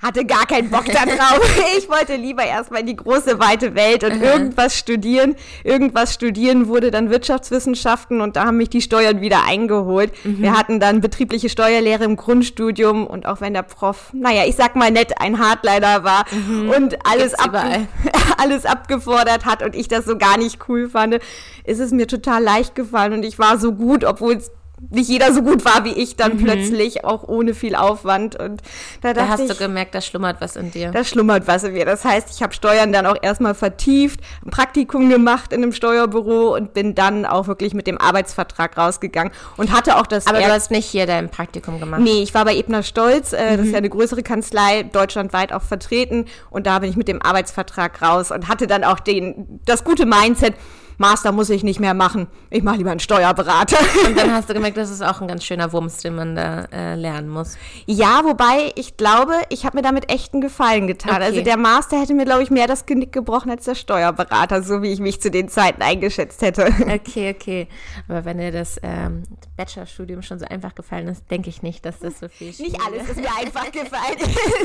Hatte 0.01 0.25
gar 0.25 0.46
keinen 0.48 0.70
Bock 0.70 0.86
darauf. 0.86 1.39
Ich 1.77 1.89
wollte 1.89 2.15
lieber 2.15 2.43
erstmal 2.43 2.81
in 2.81 2.88
die 2.88 2.96
große, 2.96 3.39
weite 3.39 3.75
Welt 3.75 4.03
und 4.03 4.22
irgendwas 4.22 4.77
studieren. 4.77 5.36
Irgendwas 5.63 6.13
studieren 6.13 6.67
wurde 6.67 6.91
dann 6.91 7.10
Wirtschaftswissenschaften 7.10 8.22
und 8.22 8.36
da 8.36 8.46
haben 8.46 8.58
mich 8.58 8.70
die 8.70 8.81
Steuern 8.81 9.22
wieder 9.22 9.46
eingeholt. 9.46 10.12
Mhm. 10.24 10.41
Wir 10.41 10.58
hatten 10.58 10.79
dann 10.79 11.01
betriebliche 11.01 11.50
Steuerlehre 11.50 12.03
im 12.03 12.15
Grundstudium 12.15 13.08
und 13.08 13.25
auch 13.25 13.41
wenn 13.41 13.53
der 13.53 13.63
Prof, 13.63 14.12
naja, 14.13 14.43
ich 14.46 14.55
sag 14.55 14.75
mal 14.75 14.91
nett, 14.91 15.20
ein 15.20 15.39
Hardliner 15.39 16.03
war 16.03 16.25
mhm. 16.31 16.70
und 16.70 16.98
alles, 17.05 17.34
ab, 17.34 17.55
alles 18.38 18.65
abgefordert 18.65 19.46
hat 19.46 19.63
und 19.63 19.75
ich 19.75 19.88
das 19.88 20.05
so 20.05 20.17
gar 20.17 20.38
nicht 20.38 20.60
cool 20.67 20.89
fand, 20.89 21.20
ist 21.63 21.79
es 21.79 21.91
mir 21.91 22.08
total 22.08 22.43
leicht 22.43 22.75
gefallen 22.75 23.13
und 23.13 23.24
ich 23.24 23.39
war 23.39 23.58
so 23.58 23.74
gut, 23.74 24.03
obwohl 24.03 24.36
es 24.36 24.51
nicht 24.89 25.09
jeder 25.09 25.33
so 25.33 25.41
gut 25.41 25.63
war 25.63 25.85
wie 25.85 25.93
ich 25.93 26.15
dann 26.15 26.38
mhm. 26.38 26.43
plötzlich, 26.43 27.05
auch 27.05 27.27
ohne 27.27 27.53
viel 27.53 27.75
Aufwand. 27.75 28.35
Und 28.35 28.61
da, 29.01 29.13
da 29.13 29.27
hast 29.27 29.41
ich, 29.41 29.47
du 29.47 29.55
gemerkt, 29.55 29.93
da 29.93 30.01
schlummert 30.01 30.41
was 30.41 30.55
in 30.55 30.71
dir. 30.71 30.91
Da 30.91 31.03
schlummert 31.03 31.47
was 31.47 31.63
in 31.63 31.73
mir. 31.73 31.85
Das 31.85 32.03
heißt, 32.03 32.29
ich 32.31 32.41
habe 32.41 32.53
Steuern 32.53 32.91
dann 32.91 33.05
auch 33.05 33.17
erstmal 33.21 33.53
vertieft, 33.53 34.19
ein 34.45 34.50
Praktikum 34.50 35.09
gemacht 35.09 35.53
in 35.53 35.61
einem 35.61 35.71
Steuerbüro 35.71 36.55
und 36.55 36.73
bin 36.73 36.95
dann 36.95 37.25
auch 37.25 37.47
wirklich 37.47 37.73
mit 37.73 37.88
dem 37.88 38.00
Arbeitsvertrag 38.00 38.77
rausgegangen 38.77 39.31
und 39.57 39.71
hatte 39.71 39.97
auch 39.97 40.07
das. 40.07 40.27
Aber 40.27 40.39
du 40.39 40.47
hast 40.47 40.71
nicht 40.71 40.85
hier 40.85 41.05
dein 41.05 41.29
Praktikum 41.29 41.79
gemacht. 41.79 42.01
Nee, 42.01 42.23
ich 42.23 42.33
war 42.33 42.45
bei 42.45 42.55
Ebner 42.55 42.83
Stolz, 42.83 43.33
äh, 43.33 43.53
mhm. 43.53 43.57
das 43.57 43.59
ist 43.59 43.65
ja 43.65 43.71
mhm. 43.71 43.75
eine 43.75 43.89
größere 43.89 44.23
Kanzlei, 44.23 44.83
deutschlandweit 44.83 45.53
auch 45.53 45.61
vertreten. 45.61 46.25
Und 46.50 46.65
da 46.65 46.79
bin 46.79 46.89
ich 46.89 46.97
mit 46.97 47.07
dem 47.07 47.21
Arbeitsvertrag 47.21 48.01
raus 48.01 48.31
und 48.31 48.47
hatte 48.47 48.67
dann 48.67 48.83
auch 48.83 49.00
den, 49.00 49.59
das 49.65 49.83
gute 49.83 50.05
Mindset, 50.05 50.55
Master 51.01 51.31
muss 51.31 51.50
ich 51.50 51.63
nicht 51.63 51.79
mehr 51.79 51.93
machen. 51.93 52.27
Ich 52.50 52.63
mache 52.63 52.77
lieber 52.77 52.91
einen 52.91 53.00
Steuerberater. 53.00 53.77
Und 54.08 54.17
dann 54.17 54.31
hast 54.31 54.50
du 54.50 54.53
gemerkt, 54.53 54.77
das 54.77 54.89
ist 54.89 55.01
auch 55.01 55.20
ein 55.20 55.27
ganz 55.27 55.43
schöner 55.43 55.74
Wumms, 55.74 55.98
den 55.98 56.15
man 56.15 56.36
da 56.36 56.65
äh, 56.72 56.96
lernen 56.96 57.27
muss. 57.27 57.58
Ja, 57.88 58.22
wobei 58.24 58.72
ich 58.75 58.96
glaube, 58.96 59.34
ich 59.50 59.65
habe 59.65 59.77
mir 59.77 59.81
damit 59.81 60.10
echt 60.10 60.34
einen 60.34 60.41
Gefallen 60.41 60.88
getan. 60.88 61.15
Okay. 61.15 61.24
Also 61.24 61.41
der 61.41 61.58
Master 61.58 62.00
hätte 62.00 62.13
mir, 62.13 62.25
glaube 62.25 62.43
ich, 62.43 62.51
mehr 62.51 62.67
das 62.67 62.86
Genick 62.86 63.12
gebrochen 63.12 63.51
als 63.51 63.65
der 63.65 63.75
Steuerberater, 63.75 64.63
so 64.63 64.81
wie 64.81 64.93
ich 64.93 65.00
mich 65.00 65.20
zu 65.22 65.31
den 65.31 65.50
Zeiten 65.50 65.81
eingeschätzt 65.81 66.41
hätte. 66.41 66.72
Okay, 66.91 67.34
okay. 67.36 67.67
Aber 68.08 68.25
wenn 68.25 68.38
dir 68.38 68.51
das 68.51 68.79
ähm, 68.84 69.24
Bachelorstudium 69.58 70.22
schon 70.22 70.39
so 70.39 70.46
einfach 70.46 70.75
gefallen 70.75 71.08
ist, 71.08 71.29
denke 71.31 71.50
ich 71.50 71.63
nicht, 71.63 71.86
dass 71.86 72.00
das 72.00 72.20
so 72.20 72.27
viel 72.27 72.48
Nicht 72.48 72.77
alles 72.86 73.03
ist 73.10 73.17
mir 73.17 73.36
einfach 73.38 73.72
gefallen. 73.72 74.17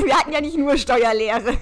Wir 0.03 0.15
hatten 0.15 0.33
ja 0.33 0.41
nicht 0.41 0.57
nur 0.57 0.77
Steuerlehre. 0.77 1.53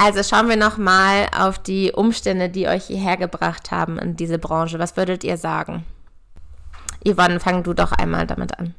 Also 0.00 0.22
schauen 0.22 0.48
wir 0.48 0.56
noch 0.56 0.76
mal 0.78 1.28
auf 1.36 1.58
die 1.58 1.92
Umstände, 1.92 2.48
die 2.48 2.68
euch 2.68 2.84
hierher 2.86 3.16
gebracht 3.16 3.70
haben 3.70 3.98
in 3.98 4.16
diese 4.16 4.38
Branche. 4.38 4.78
Was 4.78 4.96
würdet 4.96 5.24
ihr 5.24 5.36
sagen? 5.36 5.84
Yvonne, 7.06 7.40
fang 7.40 7.62
du 7.62 7.74
doch 7.74 7.92
einmal 7.92 8.26
damit 8.26 8.58
an. 8.58 8.74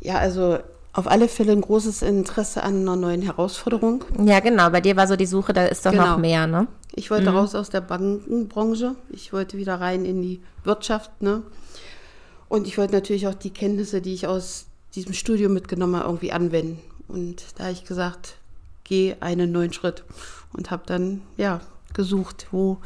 Ja, 0.00 0.18
also 0.18 0.58
auf 0.92 1.06
alle 1.08 1.28
Fälle 1.28 1.52
ein 1.52 1.60
großes 1.60 2.02
Interesse 2.02 2.62
an 2.62 2.80
einer 2.82 2.96
neuen 2.96 3.22
Herausforderung. 3.22 4.04
Ja, 4.24 4.40
genau. 4.40 4.70
Bei 4.70 4.80
dir 4.80 4.96
war 4.96 5.06
so 5.06 5.16
die 5.16 5.26
Suche, 5.26 5.52
da 5.52 5.66
ist 5.66 5.84
doch 5.84 5.92
noch 5.92 6.04
Genau. 6.04 6.18
mehr, 6.18 6.46
ne? 6.46 6.68
Ich 6.94 7.10
wollte 7.10 7.30
raus 7.30 7.54
aus 7.54 7.68
der 7.68 7.82
Bankenbranche. 7.82 8.94
Ich 9.10 9.32
wollte 9.32 9.58
wieder 9.58 9.80
rein 9.80 10.06
in 10.06 10.22
die 10.22 10.40
Wirtschaft. 10.64 11.10
Ne? 11.20 11.42
Und 12.48 12.66
ich 12.66 12.78
wollte 12.78 12.94
natürlich 12.94 13.26
auch 13.26 13.34
die 13.34 13.50
Kenntnisse, 13.52 14.00
die 14.00 14.14
ich 14.14 14.26
aus 14.26 14.66
diesem 14.94 15.12
Studium 15.12 15.52
mitgenommen 15.52 15.96
habe, 15.96 16.06
irgendwie 16.06 16.32
anwenden. 16.32 16.80
Und 17.08 17.44
da 17.56 17.64
habe 17.64 17.72
ich 17.74 17.84
gesagt, 17.84 18.36
geh 18.86 19.16
einen 19.20 19.52
neuen 19.52 19.72
Schritt. 19.72 20.04
Und 20.52 20.70
habe 20.70 20.84
dann, 20.86 21.20
ja, 21.36 21.60
gesucht, 21.92 22.46
wo 22.50 22.78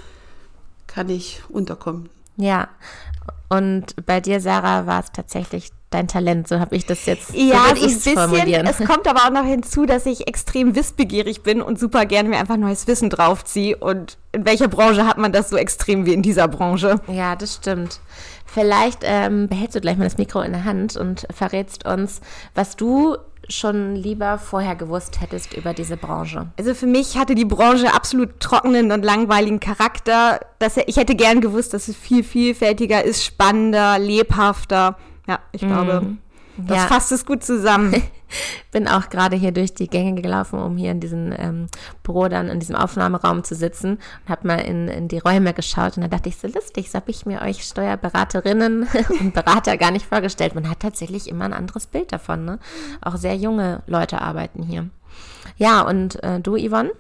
kann 0.87 1.09
ich 1.09 1.43
unterkommen. 1.49 2.09
Ja. 2.37 2.69
Und 3.49 3.95
bei 4.07 4.21
dir, 4.21 4.41
Sarah, 4.41 4.87
war 4.87 5.01
es 5.01 5.13
tatsächlich 5.13 5.71
dein 5.91 6.09
Talent. 6.09 6.49
So 6.49 6.59
habe 6.61 6.77
ich 6.77 6.87
das 6.87 7.05
jetzt. 7.07 7.35
Ja, 7.35 7.75
so 7.75 7.87
so 7.89 8.19
ein 8.19 8.31
bisschen. 8.31 8.67
Es 8.67 8.79
kommt 8.79 9.07
aber 9.09 9.27
auch 9.27 9.31
noch 9.31 9.45
hinzu, 9.45 9.87
dass 9.87 10.07
ich 10.07 10.27
extrem 10.27 10.75
wissbegierig 10.75 11.43
bin 11.43 11.61
und 11.61 11.79
super 11.79 12.07
gerne 12.07 12.29
mir 12.29 12.39
einfach 12.39 12.57
neues 12.57 12.87
Wissen 12.87 13.11
draufziehe. 13.11 13.77
Und 13.77 14.17
in 14.33 14.45
welcher 14.47 14.69
Branche 14.69 15.07
hat 15.07 15.19
man 15.19 15.33
das 15.33 15.51
so 15.51 15.57
extrem 15.57 16.07
wie 16.07 16.15
in 16.15 16.23
dieser 16.23 16.49
Branche? 16.49 17.01
Ja, 17.09 17.37
das 17.37 17.57
stimmt. 17.57 18.01
Vielleicht 18.47 19.01
ähm, 19.03 19.49
behältst 19.49 19.77
du 19.77 19.81
gleich 19.81 19.97
mal 19.97 20.05
das 20.05 20.19
Mikro 20.19 20.41
in 20.41 20.53
der 20.53 20.65
Hand 20.65 20.97
und 20.97 21.27
verrätst 21.33 21.87
uns, 21.87 22.21
was 22.55 22.77
du 22.77 23.17
schon 23.49 23.97
lieber 23.97 24.39
vorher 24.39 24.77
gewusst 24.77 25.21
hättest 25.21 25.55
über 25.55 25.75
diese 25.75 25.97
Branche. 25.97 26.49
Also 26.59 26.75
für 26.75 26.87
mich 26.87 27.17
hatte 27.17 27.35
die 27.35 27.45
Branche 27.45 27.93
absolut 27.93 28.41
trockenen 28.41 28.93
und 28.93 29.05
langweiligen 29.05 29.61
Charakter. 29.61 30.41
Das, 30.59 30.77
ich 30.77 30.97
hätte 30.97 31.15
gern 31.15 31.41
gewusst, 31.41 31.75
dass 31.75 31.89
es 31.89 31.97
viel 31.97 32.23
vielfältiger 32.23 33.05
ist, 33.05 33.25
spannender, 33.25 33.99
lebhafter. 33.99 34.97
Ja, 35.27 35.39
ich 35.53 35.61
glaube, 35.61 36.17
das 36.67 36.77
Ja. 36.77 36.87
fasst 36.87 37.13
es 37.13 37.27
gut 37.27 37.45
zusammen. 37.45 38.03
Bin 38.73 38.87
auch 38.87 39.11
gerade 39.11 39.37
hier 39.37 39.53
durch 39.53 39.75
die 39.75 39.89
Gänge 39.89 40.21
gelaufen, 40.21 40.61
um 40.61 40.77
hier 40.77 40.93
in 40.93 41.01
diesem 41.01 41.33
ähm, 41.37 41.67
Büro 42.03 42.29
dann 42.29 42.49
in 42.49 42.61
diesem 42.61 42.77
Aufnahmeraum 42.77 43.43
zu 43.43 43.55
sitzen 43.55 43.99
und 44.25 44.29
habe 44.29 44.47
mal 44.47 44.61
in, 44.61 44.89
in 44.89 45.09
die 45.09 45.19
Räume 45.19 45.53
geschaut 45.53 45.97
und 45.97 46.03
da 46.03 46.09
dachte 46.09 46.29
ich, 46.29 46.37
so 46.37 46.47
lustig, 46.47 46.91
so 46.91 46.95
habe 46.97 47.11
ich 47.11 47.27
mir 47.27 47.43
euch 47.43 47.65
Steuerberaterinnen 47.65 48.87
und 49.21 49.35
Berater 49.35 49.77
gar 49.77 49.91
nicht 49.91 50.07
vorgestellt. 50.07 50.55
Man 50.55 50.71
hat 50.71 50.81
tatsächlich 50.81 51.29
immer 51.29 51.45
ein 51.45 51.53
anderes 51.53 51.87
Bild 51.87 52.13
davon. 52.13 52.45
Ne? 52.45 52.59
Auch 53.01 53.17
sehr 53.17 53.35
junge 53.35 53.83
Leute 53.87 54.21
arbeiten 54.21 54.63
hier. 54.63 54.89
Ja, 55.57 55.83
und 55.83 56.23
äh, 56.23 56.41
du, 56.41 56.57
Yvonne? 56.57 56.93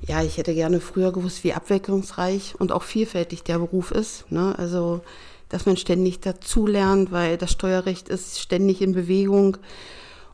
Ja, 0.00 0.22
ich 0.22 0.36
hätte 0.36 0.52
gerne 0.54 0.80
früher 0.80 1.12
gewusst, 1.12 1.42
wie 1.44 1.54
abwechslungsreich 1.54 2.54
und 2.58 2.70
auch 2.72 2.82
vielfältig 2.82 3.44
der 3.44 3.58
Beruf 3.58 3.90
ist. 3.92 4.30
Ne? 4.30 4.54
Also, 4.58 5.00
dass 5.48 5.66
man 5.66 5.76
ständig 5.76 6.20
dazulernt, 6.20 7.12
weil 7.12 7.36
das 7.36 7.52
Steuerrecht 7.52 8.08
ist 8.08 8.40
ständig 8.40 8.82
in 8.82 8.92
Bewegung. 8.92 9.58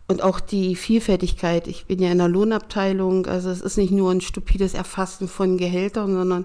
Und 0.09 0.23
auch 0.23 0.41
die 0.41 0.75
Vielfältigkeit. 0.75 1.69
Ich 1.69 1.87
bin 1.87 2.01
ja 2.01 2.11
in 2.11 2.19
der 2.19 2.29
Lohnabteilung, 2.29 3.27
also 3.27 3.51
es 3.51 3.61
ist 3.61 3.79
nicht 3.79 3.93
nur 3.93 4.11
ein 4.11 4.21
stupides 4.21 4.75
Erfassen 4.75 5.29
von 5.29 5.57
Gehältern, 5.57 6.13
sondern 6.13 6.45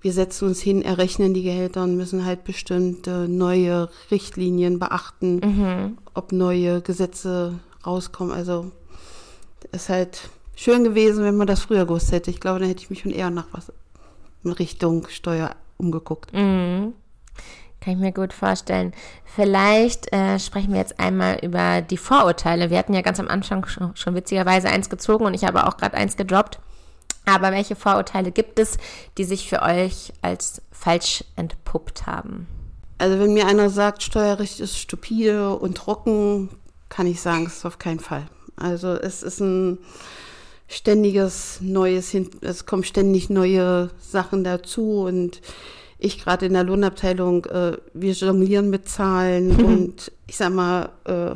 wir 0.00 0.12
setzen 0.12 0.48
uns 0.48 0.60
hin, 0.60 0.82
errechnen 0.82 1.34
die 1.34 1.42
Gehälter 1.42 1.82
und 1.84 1.96
müssen 1.96 2.24
halt 2.24 2.44
bestimmte 2.44 3.28
neue 3.28 3.90
Richtlinien 4.10 4.78
beachten, 4.78 5.96
ob 6.14 6.32
neue 6.32 6.80
Gesetze 6.80 7.60
rauskommen. 7.86 8.32
Also 8.32 8.72
ist 9.72 9.90
halt 9.90 10.30
schön 10.56 10.84
gewesen, 10.84 11.22
wenn 11.22 11.36
man 11.36 11.46
das 11.46 11.60
früher 11.60 11.84
gewusst 11.84 12.12
hätte. 12.12 12.30
Ich 12.30 12.40
glaube, 12.40 12.60
dann 12.60 12.68
hätte 12.68 12.82
ich 12.82 12.90
mich 12.90 13.00
schon 13.00 13.12
eher 13.12 13.30
nach 13.30 13.46
was 13.52 13.72
in 14.42 14.52
Richtung 14.52 15.06
Steuer 15.08 15.54
umgeguckt. 15.76 16.32
Mhm. 16.32 16.94
Kann 17.80 17.94
ich 17.94 17.98
mir 17.98 18.12
gut 18.12 18.32
vorstellen. 18.34 18.92
Vielleicht 19.24 20.12
äh, 20.12 20.38
sprechen 20.38 20.72
wir 20.72 20.80
jetzt 20.80 21.00
einmal 21.00 21.38
über 21.42 21.80
die 21.80 21.96
Vorurteile. 21.96 22.68
Wir 22.68 22.78
hatten 22.78 22.92
ja 22.92 23.00
ganz 23.00 23.18
am 23.18 23.28
Anfang 23.28 23.66
schon, 23.66 23.96
schon 23.96 24.14
witzigerweise 24.14 24.68
eins 24.68 24.90
gezogen 24.90 25.24
und 25.24 25.34
ich 25.34 25.44
habe 25.44 25.66
auch 25.66 25.78
gerade 25.78 25.96
eins 25.96 26.16
gedroppt. 26.16 26.60
Aber 27.24 27.52
welche 27.52 27.76
Vorurteile 27.76 28.32
gibt 28.32 28.58
es, 28.58 28.76
die 29.16 29.24
sich 29.24 29.48
für 29.48 29.62
euch 29.62 30.12
als 30.20 30.62
falsch 30.72 31.24
entpuppt 31.36 32.06
haben? 32.06 32.46
Also 32.98 33.18
wenn 33.18 33.32
mir 33.32 33.46
einer 33.46 33.70
sagt, 33.70 34.02
Steuerrecht 34.02 34.60
ist 34.60 34.78
stupide 34.78 35.56
und 35.56 35.76
trocken, 35.76 36.50
kann 36.90 37.06
ich 37.06 37.20
sagen, 37.22 37.46
es 37.46 37.58
ist 37.58 37.64
auf 37.64 37.78
keinen 37.78 38.00
Fall. 38.00 38.26
Also 38.56 38.88
es 38.88 39.22
ist 39.22 39.40
ein 39.40 39.78
ständiges 40.68 41.60
neues, 41.62 42.14
es 42.42 42.66
kommen 42.66 42.84
ständig 42.84 43.30
neue 43.30 43.90
Sachen 44.00 44.44
dazu 44.44 45.02
und 45.02 45.40
ich 46.00 46.22
gerade 46.22 46.46
in 46.46 46.54
der 46.54 46.64
Lohnabteilung, 46.64 47.44
äh, 47.46 47.76
wir 47.92 48.12
jonglieren 48.12 48.70
mit 48.70 48.88
Zahlen 48.88 49.56
und 49.64 50.12
ich 50.26 50.36
sag 50.36 50.52
mal, 50.52 50.90
äh, 51.04 51.34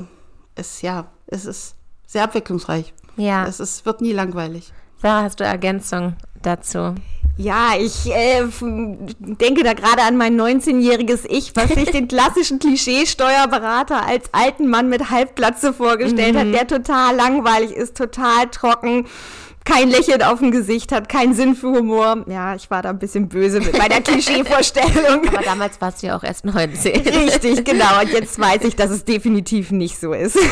es 0.55 0.83
ja, 0.83 1.07
es 1.27 1.45
ist 1.45 1.77
sehr 2.07 2.25
abwechslungsreich. 2.25 2.93
Ja, 3.17 3.47
Es 3.47 3.61
ist, 3.61 3.87
wird 3.87 4.01
nie 4.01 4.13
langweilig. 4.13 4.73
Sarah, 5.01 5.23
hast 5.23 5.39
du 5.39 5.45
Ergänzung 5.45 6.15
dazu? 6.43 6.95
Ja, 7.37 7.73
ich 7.79 8.07
äh, 8.11 8.45
denke 9.19 9.65
da 9.65 9.73
gerade 9.73 10.03
an 10.03 10.17
mein 10.17 10.41
19-jähriges 10.41 11.27
Ich, 11.29 11.55
was 11.57 11.71
sich 11.71 11.91
den 11.91 12.07
klassischen 12.09 12.61
Klischee-Steuerberater 12.61 14.07
als 14.07 14.33
alten 14.33 14.69
Mann 14.69 14.89
mit 14.89 15.11
Halbglatze 15.11 15.73
vorgestellt 15.73 16.37
hat, 16.37 16.53
der 16.53 16.67
total 16.67 17.17
langweilig 17.17 17.73
ist, 17.73 17.97
total 17.97 18.49
trocken, 18.51 19.07
kein 19.65 19.89
Lächeln 19.89 20.23
auf 20.23 20.41
dem 20.41 20.51
Gesicht 20.51 20.93
hat, 20.93 21.09
keinen 21.09 21.35
Sinn 21.35 21.55
für 21.55 21.69
Humor. 21.69 22.25
Ja, 22.29 22.55
ich 22.55 22.71
war 22.71 22.83
da 22.83 22.91
ein 22.91 22.99
bisschen 22.99 23.29
böse 23.29 23.61
mit 23.61 23.77
meiner 23.77 24.01
Klischee-Vorstellung. 24.03 25.27
Aber 25.29 25.43
damals 25.43 25.81
warst 25.81 26.03
du 26.03 26.09
ja 26.09 26.17
auch 26.17 26.23
erst 26.23 26.45
19. 26.45 26.95
Richtig, 27.09 27.65
genau. 27.65 28.01
Und 28.01 28.11
jetzt 28.11 28.39
weiß 28.39 28.63
ich, 28.65 28.77
dass 28.77 28.91
es 28.91 29.05
definitiv 29.05 29.71
nicht 29.71 29.99
so 29.99 30.13
ist. 30.13 30.39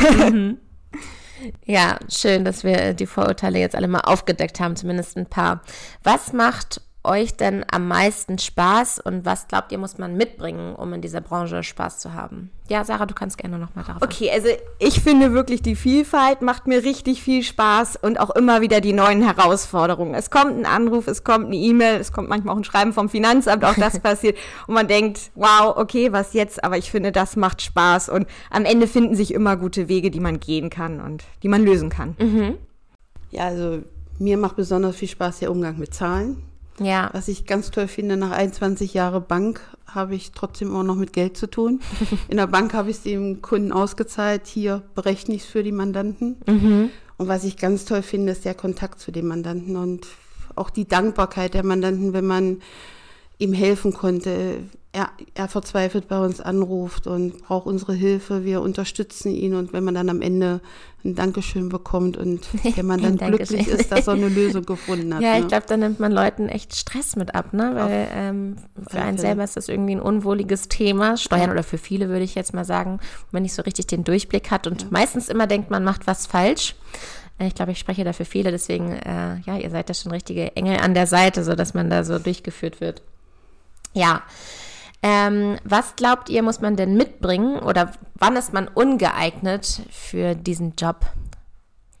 Ja, 1.65 1.97
schön, 2.09 2.45
dass 2.45 2.63
wir 2.63 2.93
die 2.93 3.05
Vorurteile 3.05 3.59
jetzt 3.59 3.75
alle 3.75 3.89
mal 3.89 3.99
aufgedeckt 3.99 4.61
haben, 4.61 4.77
zumindest 4.77 5.17
ein 5.17 5.25
paar. 5.25 5.61
Was 6.01 6.31
macht 6.31 6.79
euch 7.03 7.35
denn 7.35 7.65
am 7.71 7.87
meisten 7.87 8.37
Spaß 8.37 8.99
und 8.99 9.25
was 9.25 9.47
glaubt 9.47 9.71
ihr, 9.71 9.77
muss 9.77 9.97
man 9.97 10.15
mitbringen, 10.15 10.75
um 10.75 10.93
in 10.93 11.01
dieser 11.01 11.21
Branche 11.21 11.63
Spaß 11.63 11.99
zu 11.99 12.13
haben? 12.13 12.49
Ja, 12.69 12.83
Sarah, 12.85 13.05
du 13.05 13.13
kannst 13.13 13.37
gerne 13.37 13.59
nochmal 13.59 13.83
darauf 13.83 14.01
Okay, 14.01 14.31
also 14.31 14.47
ich 14.79 15.01
finde 15.01 15.33
wirklich, 15.33 15.61
die 15.61 15.75
Vielfalt 15.75 16.41
macht 16.41 16.65
mir 16.65 16.83
richtig 16.83 17.21
viel 17.21 17.43
Spaß 17.43 17.97
und 17.97 18.19
auch 18.19 18.29
immer 18.31 18.61
wieder 18.61 18.79
die 18.79 18.93
neuen 18.93 19.21
Herausforderungen. 19.21 20.13
Es 20.13 20.29
kommt 20.29 20.57
ein 20.57 20.65
Anruf, 20.65 21.07
es 21.07 21.23
kommt 21.23 21.47
eine 21.47 21.57
E-Mail, 21.57 21.99
es 21.99 22.13
kommt 22.13 22.29
manchmal 22.29 22.53
auch 22.53 22.59
ein 22.59 22.63
Schreiben 22.63 22.93
vom 22.93 23.09
Finanzamt, 23.09 23.65
auch 23.65 23.75
das 23.75 23.99
passiert. 24.01 24.37
Und 24.67 24.75
man 24.75 24.87
denkt, 24.87 25.31
wow, 25.35 25.75
okay, 25.75 26.13
was 26.13 26.33
jetzt? 26.33 26.63
Aber 26.63 26.77
ich 26.77 26.89
finde, 26.89 27.11
das 27.11 27.35
macht 27.35 27.61
Spaß 27.61 28.09
und 28.09 28.27
am 28.49 28.63
Ende 28.63 28.87
finden 28.87 29.15
sich 29.15 29.33
immer 29.33 29.57
gute 29.57 29.89
Wege, 29.89 30.09
die 30.09 30.21
man 30.21 30.39
gehen 30.39 30.69
kann 30.69 31.01
und 31.01 31.25
die 31.43 31.49
man 31.49 31.63
lösen 31.63 31.89
kann. 31.89 32.15
Ja, 33.31 33.45
also 33.45 33.79
mir 34.19 34.37
macht 34.37 34.55
besonders 34.55 34.95
viel 34.95 35.09
Spaß 35.09 35.39
der 35.39 35.51
Umgang 35.51 35.77
mit 35.77 35.93
Zahlen. 35.93 36.52
Ja, 36.79 37.09
Was 37.13 37.27
ich 37.27 37.45
ganz 37.45 37.71
toll 37.71 37.87
finde, 37.87 38.17
nach 38.17 38.31
21 38.31 38.93
Jahren 38.93 39.23
Bank 39.25 39.61
habe 39.85 40.15
ich 40.15 40.31
trotzdem 40.31 40.69
immer 40.69 40.83
noch 40.83 40.95
mit 40.95 41.13
Geld 41.13 41.37
zu 41.37 41.47
tun. 41.47 41.81
In 42.29 42.37
der 42.37 42.47
Bank 42.47 42.73
habe 42.73 42.89
ich 42.89 42.97
es 42.97 43.03
dem 43.03 43.41
Kunden 43.41 43.71
ausgezahlt, 43.71 44.47
hier 44.47 44.81
berechne 44.95 45.35
ich 45.35 45.43
es 45.43 45.47
für 45.47 45.63
die 45.63 45.71
Mandanten. 45.71 46.37
Und 47.17 47.27
was 47.27 47.43
ich 47.43 47.57
ganz 47.57 47.85
toll 47.85 48.01
finde, 48.01 48.31
ist 48.31 48.43
der 48.45 48.55
Kontakt 48.55 48.99
zu 48.99 49.11
den 49.11 49.27
Mandanten 49.27 49.75
und 49.75 50.07
auch 50.55 50.69
die 50.69 50.87
Dankbarkeit 50.87 51.53
der 51.53 51.63
Mandanten, 51.63 52.13
wenn 52.13 52.25
man 52.25 52.61
ihm 53.43 53.53
helfen 53.53 53.93
konnte. 53.93 54.59
Er, 54.91 55.09
er 55.33 55.47
verzweifelt 55.47 56.07
bei 56.07 56.19
uns 56.19 56.39
anruft 56.39 57.07
und 57.07 57.41
braucht 57.43 57.65
unsere 57.65 57.93
Hilfe. 57.93 58.45
Wir 58.45 58.61
unterstützen 58.61 59.33
ihn 59.33 59.55
und 59.55 59.73
wenn 59.73 59.83
man 59.83 59.95
dann 59.95 60.09
am 60.09 60.21
Ende 60.21 60.61
ein 61.03 61.15
Dankeschön 61.15 61.69
bekommt 61.69 62.15
und 62.15 62.47
der 62.77 62.83
Mann 62.83 63.01
dann 63.01 63.17
glücklich 63.17 63.67
ist, 63.67 63.91
dass 63.91 64.07
er 64.07 64.13
eine 64.13 64.29
Lösung 64.29 64.65
gefunden 64.65 65.13
hat. 65.13 65.21
ja, 65.21 65.33
ne? 65.33 65.39
ich 65.39 65.47
glaube, 65.47 65.65
da 65.67 65.77
nimmt 65.77 65.99
man 65.99 66.11
Leuten 66.11 66.47
echt 66.47 66.75
Stress 66.75 67.15
mit 67.15 67.33
ab, 67.35 67.53
ne? 67.53 67.71
Weil 67.73 68.07
ähm, 68.13 68.55
für 68.87 69.01
einen 69.01 69.17
selber 69.17 69.43
ist 69.43 69.57
das 69.57 69.67
irgendwie 69.67 69.95
ein 69.95 70.01
unwohliges 70.01 70.69
Thema. 70.69 71.17
Steuern 71.17 71.51
oder 71.51 71.63
für 71.63 71.77
viele 71.77 72.09
würde 72.09 72.23
ich 72.23 72.35
jetzt 72.35 72.53
mal 72.53 72.65
sagen, 72.65 72.99
wenn 72.99 73.29
man 73.31 73.43
nicht 73.43 73.53
so 73.55 73.63
richtig 73.63 73.87
den 73.87 74.03
Durchblick 74.03 74.51
hat 74.51 74.67
und 74.67 74.91
meistens 74.91 75.27
immer 75.27 75.47
denkt, 75.47 75.71
man 75.71 75.83
macht 75.83 76.07
was 76.07 76.27
falsch. 76.27 76.75
Äh, 77.39 77.47
Ich 77.47 77.55
glaube, 77.55 77.71
ich 77.71 77.79
spreche 77.79 78.03
da 78.03 78.13
für 78.13 78.25
viele, 78.25 78.51
deswegen, 78.51 78.91
äh, 78.93 79.39
ja, 79.45 79.57
ihr 79.57 79.69
seid 79.69 79.89
da 79.89 79.93
schon 79.93 80.11
richtige 80.11 80.55
Engel 80.55 80.77
an 80.77 80.93
der 80.93 81.07
Seite, 81.07 81.43
so 81.43 81.55
dass 81.55 81.73
man 81.73 81.89
da 81.89 82.03
so 82.03 82.19
durchgeführt 82.19 82.79
wird. 82.79 83.01
Ja. 83.93 84.23
Ähm, 85.01 85.57
was 85.65 85.95
glaubt 85.95 86.29
ihr, 86.29 86.43
muss 86.43 86.61
man 86.61 86.75
denn 86.75 86.95
mitbringen 86.95 87.59
oder 87.59 87.91
wann 88.15 88.35
ist 88.37 88.53
man 88.53 88.69
ungeeignet 88.69 89.81
für 89.91 90.33
diesen 90.33 90.75
Job? 90.77 91.05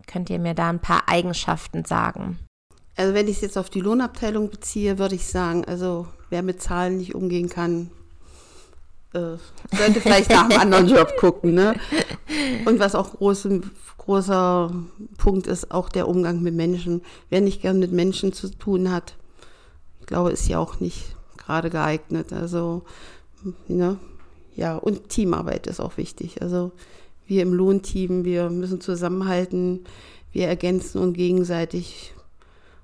Könnt 0.07 0.29
ihr 0.29 0.39
mir 0.39 0.53
da 0.53 0.69
ein 0.69 0.79
paar 0.79 1.09
Eigenschaften 1.09 1.83
sagen? 1.83 2.39
Also 2.95 3.13
wenn 3.13 3.27
ich 3.27 3.37
es 3.37 3.41
jetzt 3.41 3.57
auf 3.57 3.69
die 3.69 3.81
Lohnabteilung 3.81 4.49
beziehe, 4.49 4.99
würde 4.99 5.15
ich 5.15 5.25
sagen, 5.25 5.65
also 5.65 6.07
wer 6.29 6.43
mit 6.43 6.61
Zahlen 6.61 6.97
nicht 6.97 7.15
umgehen 7.15 7.49
kann, 7.49 7.89
äh, 9.13 9.37
sollte 9.75 10.01
vielleicht 10.01 10.29
nach 10.29 10.49
einem 10.49 10.59
anderen 10.59 10.87
Job 10.87 11.13
gucken. 11.19 11.53
Ne? 11.53 11.75
Und 12.65 12.79
was 12.79 12.95
auch 12.95 13.13
groß, 13.13 13.47
großer 13.97 14.71
Punkt 15.17 15.47
ist, 15.47 15.71
auch 15.71 15.89
der 15.89 16.07
Umgang 16.07 16.41
mit 16.41 16.53
Menschen. 16.53 17.01
Wer 17.29 17.41
nicht 17.41 17.61
gern 17.61 17.79
mit 17.79 17.91
Menschen 17.91 18.33
zu 18.33 18.49
tun 18.49 18.91
hat, 18.91 19.15
ich 19.99 20.05
glaube, 20.05 20.31
ist 20.31 20.47
ja 20.47 20.59
auch 20.59 20.79
nicht 20.79 21.15
gerade 21.45 21.69
geeignet. 21.69 22.33
Also, 22.33 22.83
ne? 23.67 23.97
ja, 24.55 24.75
und 24.75 25.09
Teamarbeit 25.09 25.67
ist 25.67 25.79
auch 25.79 25.97
wichtig. 25.97 26.41
Also 26.41 26.71
wir 27.25 27.41
im 27.41 27.53
Lohnteam, 27.53 28.25
wir 28.25 28.49
müssen 28.49 28.81
zusammenhalten, 28.81 29.85
wir 30.31 30.47
ergänzen 30.47 30.99
uns 30.99 31.15
gegenseitig. 31.15 32.13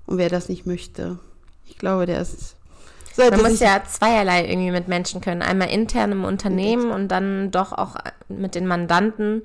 Und 0.06 0.18
wer 0.18 0.28
das 0.28 0.48
nicht 0.48 0.66
möchte, 0.66 1.18
ich 1.66 1.78
glaube, 1.78 2.06
der 2.06 2.20
ist. 2.20 2.56
Man 3.16 3.42
muss 3.42 3.60
ja 3.60 3.82
zweierlei 3.86 4.48
irgendwie 4.48 4.70
mit 4.70 4.88
Menschen 4.88 5.20
können. 5.20 5.42
Einmal 5.42 5.68
intern 5.68 6.12
im 6.12 6.24
Unternehmen 6.24 6.90
und 6.90 7.08
dann 7.08 7.50
doch 7.50 7.72
auch 7.72 7.96
mit 8.28 8.54
den 8.54 8.66
Mandanten. 8.66 9.42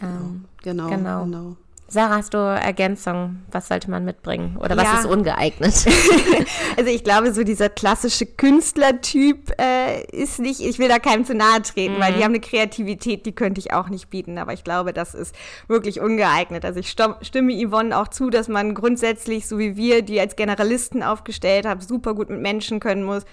Ähm, 0.00 0.44
genau, 0.62 0.88
genau. 0.88 1.24
genau. 1.24 1.56
Sarah, 1.90 2.16
hast 2.16 2.34
du 2.34 2.38
Ergänzung? 2.38 3.40
Was 3.50 3.68
sollte 3.68 3.90
man 3.90 4.04
mitbringen? 4.04 4.58
Oder 4.58 4.76
was 4.76 4.84
ja. 4.84 4.98
ist 4.98 5.06
ungeeignet? 5.06 5.86
also 6.76 6.90
ich 6.90 7.02
glaube, 7.02 7.32
so 7.32 7.44
dieser 7.44 7.70
klassische 7.70 8.26
Künstlertyp 8.26 9.52
äh, 9.58 10.04
ist 10.14 10.38
nicht, 10.38 10.60
ich 10.60 10.78
will 10.78 10.88
da 10.88 10.98
keinem 10.98 11.24
zu 11.24 11.34
nahe 11.34 11.62
treten, 11.62 11.94
mhm. 11.94 12.00
weil 12.00 12.12
die 12.12 12.18
mhm. 12.18 12.24
haben 12.24 12.32
eine 12.32 12.40
Kreativität, 12.40 13.24
die 13.24 13.32
könnte 13.32 13.58
ich 13.60 13.72
auch 13.72 13.88
nicht 13.88 14.10
bieten. 14.10 14.36
Aber 14.36 14.52
ich 14.52 14.64
glaube, 14.64 14.92
das 14.92 15.14
ist 15.14 15.34
wirklich 15.66 15.98
ungeeignet. 15.98 16.66
Also 16.66 16.78
ich 16.78 16.90
stimme 16.90 17.66
Yvonne 17.66 17.96
auch 17.96 18.08
zu, 18.08 18.28
dass 18.28 18.48
man 18.48 18.74
grundsätzlich, 18.74 19.48
so 19.48 19.58
wie 19.58 19.76
wir, 19.76 20.02
die 20.02 20.20
als 20.20 20.36
Generalisten 20.36 21.02
aufgestellt 21.02 21.64
haben, 21.64 21.80
super 21.80 22.14
gut 22.14 22.28
mit 22.28 22.42
Menschen 22.42 22.80
können 22.80 23.02
muss, 23.02 23.24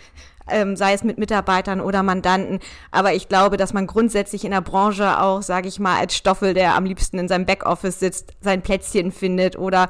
ähm, 0.49 0.75
sei 0.75 0.93
es 0.93 1.03
mit 1.03 1.17
Mitarbeitern 1.17 1.81
oder 1.81 2.03
Mandanten. 2.03 2.59
Aber 2.91 3.13
ich 3.13 3.27
glaube, 3.27 3.57
dass 3.57 3.73
man 3.73 3.87
grundsätzlich 3.87 4.45
in 4.45 4.51
der 4.51 4.61
Branche 4.61 5.19
auch, 5.21 5.41
sage 5.41 5.67
ich 5.67 5.79
mal, 5.79 5.97
als 5.97 6.15
Stoffel, 6.15 6.53
der 6.53 6.75
am 6.75 6.85
liebsten 6.85 7.17
in 7.17 7.27
seinem 7.27 7.45
Backoffice 7.45 7.99
sitzt, 7.99 8.33
sein 8.41 8.61
Plätzchen 8.61 9.11
findet. 9.11 9.57
Oder 9.57 9.89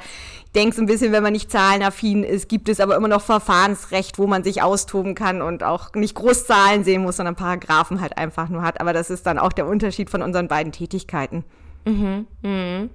so 0.54 0.82
ein 0.82 0.86
bisschen, 0.86 1.12
wenn 1.12 1.22
man 1.22 1.34
nicht 1.34 1.52
zahlenaffin 1.52 2.24
ist, 2.24 2.48
gibt 2.48 2.70
es 2.70 2.80
aber 2.80 2.96
immer 2.96 3.10
noch 3.10 3.22
Verfahrensrecht, 3.22 4.18
wo 4.18 4.26
man 4.26 4.44
sich 4.44 4.62
austoben 4.62 5.14
kann 5.14 5.42
und 5.42 5.64
auch 5.64 5.94
nicht 5.96 6.16
Großzahlen 6.16 6.86
sehen 6.86 7.02
muss, 7.02 7.18
sondern 7.18 7.36
Paragraphen 7.36 8.00
halt 8.00 8.18
einfach 8.18 8.48
nur 8.48 8.62
hat. 8.62 8.80
Aber 8.80 8.94
das 8.94 9.10
ist 9.10 9.26
dann 9.26 9.38
auch 9.38 9.52
der 9.52 9.68
Unterschied 9.68 10.10
von 10.10 10.22
unseren 10.22 10.48
beiden 10.48 10.72
Tätigkeiten. 10.72 11.44
Mhm. 11.84 12.28
Mhm. 12.42 12.90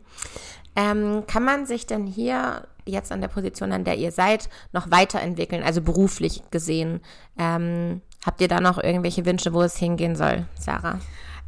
Ähm, 0.75 1.25
kann 1.27 1.45
man 1.45 1.67
sich 1.67 1.87
denn 1.87 2.07
hier 2.07 2.67
jetzt 2.91 3.13
an 3.13 3.21
der 3.21 3.29
Position, 3.29 3.73
an 3.73 3.85
der 3.85 3.97
ihr 3.97 4.13
seid, 4.13 4.49
noch 4.73 4.91
weiterentwickeln, 4.91 5.63
also 5.63 5.81
beruflich 5.81 6.43
gesehen? 6.51 7.01
Ähm, 7.39 8.03
habt 8.25 8.41
ihr 8.41 8.49
da 8.49 8.61
noch 8.61 8.83
irgendwelche 8.83 9.25
Wünsche, 9.25 9.53
wo 9.53 9.63
es 9.63 9.77
hingehen 9.77 10.17
soll, 10.17 10.47
Sarah? 10.59 11.01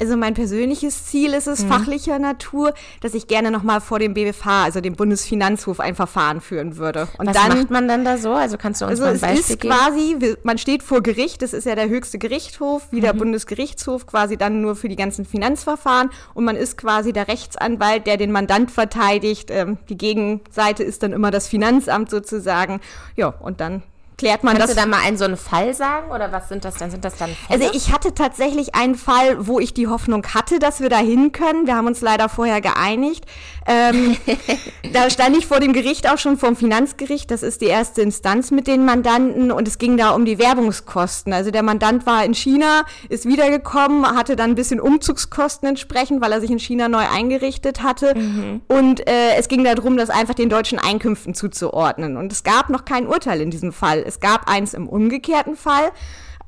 Also 0.02 0.16
mein 0.16 0.34
persönliches 0.34 1.06
Ziel 1.06 1.32
ist 1.32 1.46
es 1.46 1.62
mhm. 1.62 1.68
fachlicher 1.68 2.18
Natur, 2.18 2.74
dass 3.02 3.14
ich 3.14 3.28
gerne 3.28 3.52
noch 3.52 3.62
mal 3.62 3.80
vor 3.80 4.00
dem 4.00 4.14
BWFH, 4.14 4.64
also 4.64 4.80
dem 4.80 4.96
Bundesfinanzhof, 4.96 5.78
ein 5.78 5.94
Verfahren 5.94 6.40
führen 6.40 6.76
würde. 6.76 7.06
Und 7.18 7.28
Was 7.28 7.36
dann, 7.36 7.56
macht 7.56 7.70
man 7.70 7.86
dann 7.86 8.04
da 8.04 8.18
so? 8.18 8.32
Also 8.32 8.58
kannst 8.58 8.80
du 8.80 8.86
uns 8.86 9.00
also 9.00 9.04
mal 9.04 9.12
ein 9.12 9.20
Beispiel 9.20 9.38
es 9.38 9.50
ist 9.50 9.60
geben? 9.60 9.72
quasi, 9.72 10.36
man 10.42 10.58
steht 10.58 10.82
vor 10.82 11.04
Gericht, 11.04 11.40
das 11.40 11.52
ist 11.52 11.66
ja 11.66 11.76
der 11.76 11.88
höchste 11.88 12.18
Gerichtshof, 12.18 12.88
wie 12.90 13.00
der 13.00 13.14
mhm. 13.14 13.18
Bundesgerichtshof, 13.18 14.08
quasi 14.08 14.36
dann 14.36 14.60
nur 14.60 14.74
für 14.74 14.88
die 14.88 14.96
ganzen 14.96 15.24
Finanzverfahren. 15.24 16.10
Und 16.34 16.46
man 16.46 16.56
ist 16.56 16.76
quasi 16.76 17.12
der 17.12 17.28
Rechtsanwalt, 17.28 18.08
der 18.08 18.16
den 18.16 18.32
Mandant 18.32 18.72
verteidigt. 18.72 19.52
Ähm, 19.52 19.78
die 19.88 19.96
Gegenseite 19.96 20.82
ist 20.82 21.04
dann 21.04 21.12
immer 21.12 21.30
das 21.30 21.46
Finanzamt 21.46 22.10
sozusagen. 22.10 22.80
Ja, 23.14 23.28
und 23.28 23.60
dann 23.60 23.84
klärt 24.22 24.44
man 24.44 24.56
Kannst 24.56 24.68
das. 24.68 24.76
du 24.76 24.80
da 24.80 24.86
mal 24.86 25.04
einen 25.04 25.16
so 25.16 25.24
einen 25.24 25.36
Fall 25.36 25.74
sagen 25.74 26.12
oder 26.12 26.30
was 26.30 26.48
sind 26.48 26.64
das 26.64 26.76
dann? 26.76 26.92
Sind 26.92 27.04
das 27.04 27.16
dann 27.16 27.30
Fälle? 27.30 27.64
Also 27.64 27.76
ich 27.76 27.92
hatte 27.92 28.14
tatsächlich 28.14 28.72
einen 28.76 28.94
Fall, 28.94 29.48
wo 29.48 29.58
ich 29.58 29.74
die 29.74 29.88
Hoffnung 29.88 30.24
hatte, 30.32 30.60
dass 30.60 30.80
wir 30.80 30.88
da 30.88 30.98
hin 30.98 31.32
können. 31.32 31.66
Wir 31.66 31.74
haben 31.74 31.88
uns 31.88 32.00
leider 32.02 32.28
vorher 32.28 32.60
geeinigt. 32.60 33.24
Ähm, 33.66 34.16
da 34.92 35.10
stand 35.10 35.36
ich 35.36 35.46
vor 35.46 35.58
dem 35.58 35.72
Gericht 35.72 36.08
auch 36.08 36.18
schon 36.18 36.36
vom 36.36 36.54
Finanzgericht. 36.54 37.32
Das 37.32 37.42
ist 37.42 37.62
die 37.62 37.66
erste 37.66 38.02
Instanz 38.02 38.52
mit 38.52 38.68
den 38.68 38.84
Mandanten 38.84 39.50
und 39.50 39.66
es 39.66 39.78
ging 39.78 39.96
da 39.96 40.10
um 40.10 40.24
die 40.24 40.38
Werbungskosten. 40.38 41.32
Also 41.32 41.50
der 41.50 41.64
Mandant 41.64 42.06
war 42.06 42.24
in 42.24 42.34
China, 42.34 42.84
ist 43.08 43.26
wiedergekommen, 43.26 44.06
hatte 44.06 44.36
dann 44.36 44.50
ein 44.50 44.54
bisschen 44.54 44.78
Umzugskosten 44.80 45.68
entsprechend, 45.68 46.20
weil 46.20 46.30
er 46.30 46.40
sich 46.40 46.50
in 46.50 46.60
China 46.60 46.88
neu 46.88 47.04
eingerichtet 47.08 47.82
hatte. 47.82 48.16
Mhm. 48.16 48.60
Und 48.68 49.04
äh, 49.08 49.34
es 49.36 49.48
ging 49.48 49.64
darum, 49.64 49.96
das 49.96 50.10
einfach 50.10 50.34
den 50.34 50.48
deutschen 50.48 50.78
Einkünften 50.78 51.34
zuzuordnen. 51.34 52.16
Und 52.16 52.30
es 52.30 52.44
gab 52.44 52.70
noch 52.70 52.84
kein 52.84 53.08
Urteil 53.08 53.40
in 53.40 53.50
diesem 53.50 53.72
Fall. 53.72 54.04
Es 54.12 54.20
gab 54.20 54.48
eins 54.48 54.74
im 54.74 54.88
umgekehrten 54.88 55.56
Fall. 55.56 55.90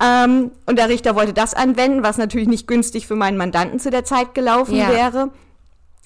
Ähm, 0.03 0.51
und 0.67 0.79
der 0.79 0.89
Richter 0.89 1.15
wollte 1.15 1.33
das 1.33 1.55
anwenden, 1.55 2.03
was 2.03 2.19
natürlich 2.19 2.49
nicht 2.49 2.67
günstig 2.67 3.07
für 3.07 3.17
meinen 3.17 3.37
Mandanten 3.37 3.79
zu 3.79 3.91
der 3.91 4.05
Zeit 4.05 4.35
gelaufen 4.35 4.77
ja. 4.77 4.89
wäre. 4.89 5.31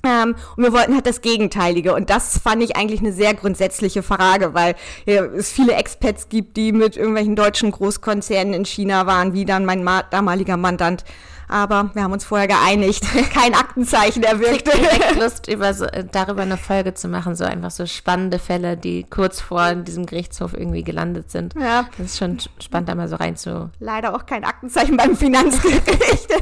Ähm, 0.05 0.37
und 0.57 0.63
wir 0.63 0.73
wollten 0.73 0.95
halt 0.95 1.07
das 1.07 1.21
Gegenteilige. 1.21 1.95
Und 1.95 2.11
das 2.11 2.39
fand 2.39 2.63
ich 2.63 2.77
eigentlich 2.77 3.01
eine 3.01 3.13
sehr 3.13 3.35
grundsätzliche 3.35 4.03
Frage, 4.03 4.55
weil 4.55 4.77
ja, 5.07 5.25
es 5.25 5.51
viele 5.51 5.75
Expats 5.75 6.29
gibt, 6.29 6.57
die 6.57 6.73
mit 6.73 6.97
irgendwelchen 6.97 7.35
deutschen 7.35 7.73
Großkonzernen 7.73 8.55
in 8.55 8.65
China 8.65 9.07
waren, 9.07 9.33
wie 9.33 9.45
dann 9.45 9.65
mein 9.65 9.85
damaliger 10.11 10.57
Mandant 10.57 11.05
aber 11.49 11.91
wir 11.95 12.03
haben 12.03 12.13
uns 12.13 12.25
vorher 12.25 12.47
geeinigt. 12.47 13.03
Kein 13.33 13.55
Aktenzeichen 13.55 14.23
erwirkt. 14.23 14.69
Ich 14.69 15.17
Lust, 15.21 15.49
über 15.49 15.73
so, 15.73 15.87
äh, 15.87 16.05
darüber 16.11 16.43
eine 16.43 16.59
Folge 16.59 16.95
zu 16.95 17.09
machen, 17.09 17.35
so 17.35 17.45
einfach 17.45 17.71
so 17.71 17.87
spannende 17.87 18.39
Fälle, 18.39 18.77
die 18.77 19.05
kurz 19.05 19.41
vor 19.41 19.75
diesem 19.75 20.07
Gerichtshof 20.07 20.53
irgendwie 20.53 20.85
gelandet 20.85 21.31
sind. 21.31 21.55
Ja. 21.55 21.89
Das 21.97 22.07
ist 22.07 22.19
schon 22.19 22.39
spannend, 22.61 22.89
da 22.91 22.95
mal 22.95 23.09
so 23.09 23.17
rein 23.17 23.37
zu. 23.37 23.71
Leider 23.81 24.15
auch 24.15 24.27
kein 24.27 24.45
Aktenzeichen 24.45 24.97
beim 24.97 25.17
Finanzgericht. 25.17 26.29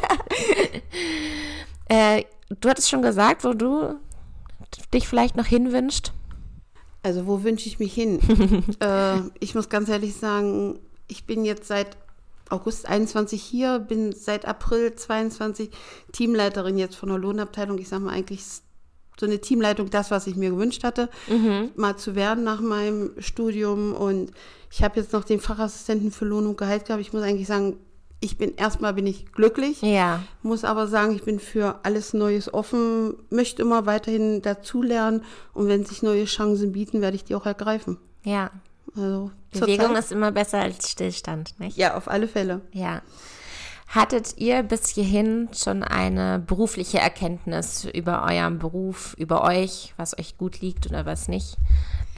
äh, 1.89 2.25
du 2.61 2.69
hattest 2.69 2.91
schon 2.91 3.03
gesagt, 3.03 3.45
wo 3.45 3.53
du 3.53 3.95
dich 4.93 5.07
vielleicht 5.07 5.37
noch 5.37 5.47
hinwünscht. 5.47 6.13
Also 7.03 7.27
wo 7.27 7.45
wünsche 7.45 7.69
ich 7.69 7.79
mich 7.79 7.95
hin? 7.95 8.19
äh, 8.81 9.21
ich 9.39 9.55
muss 9.55 9.69
ganz 9.69 9.89
ehrlich 9.89 10.17
sagen, 10.17 10.81
ich 11.07 11.25
bin 11.25 11.45
jetzt 11.45 11.69
seit 11.69 11.97
August 12.51 12.89
21 12.89 13.43
hier, 13.43 13.79
bin 13.81 14.13
seit 14.13 14.47
April 14.47 14.95
22 14.95 15.71
Teamleiterin 16.13 16.79
jetzt 16.79 16.97
von 16.97 17.09
der 17.09 17.19
Lohnabteilung. 17.19 17.79
Ich 17.79 17.89
sage 17.89 18.05
mal 18.05 18.13
eigentlich 18.13 18.43
so 19.19 19.27
eine 19.27 19.41
Teamleitung, 19.41 19.91
das, 19.91 20.11
was 20.11 20.27
ich 20.27 20.37
mir 20.37 20.51
gewünscht 20.51 20.85
hatte, 20.85 21.09
mhm. 21.29 21.71
mal 21.75 21.97
zu 21.97 22.15
werden 22.15 22.45
nach 22.45 22.61
meinem 22.61 23.13
Studium. 23.19 23.95
Und 23.95 24.31
ich 24.71 24.83
habe 24.83 25.01
jetzt 25.01 25.13
noch 25.13 25.25
den 25.25 25.41
Fachassistenten 25.41 26.11
für 26.11 26.27
Lohn 26.27 26.47
und 26.47 26.59
Gehalt 26.59 26.87
gehabt. 26.87 27.01
Ich 27.01 27.13
muss 27.13 27.23
eigentlich 27.23 27.49
sagen, 27.49 27.79
ich 28.21 28.39
bin 28.39 28.55
erstmal 28.57 28.95
bin 28.95 29.07
ich 29.07 29.33
glücklich. 29.33 29.83
Ja. 29.83 30.23
Muss 30.43 30.65
aber 30.65 30.87
sagen, 30.87 31.15
ich 31.15 31.23
bin 31.23 31.39
für 31.39 31.81
alles 31.83 32.15
Neues 32.15 32.53
offen, 32.53 33.15
möchte 33.31 33.63
immer 33.63 33.87
weiterhin 33.87 34.43
dazulernen 34.43 35.23
und 35.53 35.69
wenn 35.69 35.85
sich 35.85 36.03
neue 36.03 36.25
Chancen 36.25 36.73
bieten, 36.73 37.03
werde 37.03 37.17
ich 37.17 37.25
die 37.25 37.35
auch 37.35 37.47
ergreifen. 37.47 37.99
Ja. 38.25 38.51
Also 38.95 39.31
Bewegung 39.53 39.97
ist 39.97 40.13
immer 40.13 40.33
besser 40.33 40.61
als 40.61 40.91
Stillstand, 40.91 41.59
nicht? 41.59 41.77
Ja, 41.77 41.97
auf 41.97 42.09
alle 42.09 42.29
Fälle. 42.29 42.61
Ja. 42.73 43.03
Hattet 43.89 44.35
ihr 44.37 44.65
bis 44.65 44.89
hierhin 44.89 45.49
schon 45.55 45.85
eine 45.85 46.43
berufliche 46.45 46.99
Erkenntnis 46.99 47.85
über 47.85 48.27
euren 48.29 48.59
Beruf, 48.59 49.15
über 49.17 49.45
euch, 49.45 49.95
was 49.97 50.19
euch 50.19 50.37
gut 50.37 50.61
liegt 50.61 50.87
oder 50.87 51.07
was 51.07 51.29
nicht? 51.29 51.57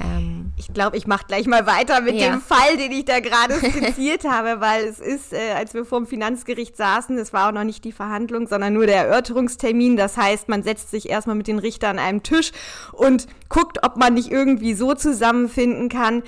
Ähm 0.00 0.54
ich 0.56 0.72
glaube, 0.72 0.96
ich 0.96 1.06
mache 1.06 1.26
gleich 1.26 1.46
mal 1.46 1.66
weiter 1.66 2.00
mit 2.00 2.14
ja. 2.14 2.30
dem 2.30 2.40
Fall, 2.40 2.78
den 2.78 2.90
ich 2.92 3.04
da 3.04 3.20
gerade 3.20 3.54
skizziert 3.58 4.24
habe, 4.24 4.60
weil 4.60 4.84
es 4.84 4.98
ist, 4.98 5.34
äh, 5.34 5.52
als 5.52 5.74
wir 5.74 5.84
vor 5.84 5.98
dem 5.98 6.06
Finanzgericht 6.06 6.74
saßen, 6.74 7.18
es 7.18 7.34
war 7.34 7.48
auch 7.48 7.52
noch 7.52 7.64
nicht 7.64 7.84
die 7.84 7.92
Verhandlung, 7.92 8.46
sondern 8.46 8.72
nur 8.72 8.86
der 8.86 9.06
Erörterungstermin. 9.06 9.98
Das 9.98 10.16
heißt, 10.16 10.48
man 10.48 10.62
setzt 10.62 10.90
sich 10.90 11.10
erstmal 11.10 11.36
mit 11.36 11.48
den 11.48 11.58
Richtern 11.58 11.98
an 11.98 12.04
einem 12.04 12.22
Tisch 12.22 12.52
und 12.92 13.26
guckt, 13.50 13.84
ob 13.84 13.98
man 13.98 14.14
nicht 14.14 14.30
irgendwie 14.30 14.72
so 14.72 14.94
zusammenfinden 14.94 15.90
kann. 15.90 16.22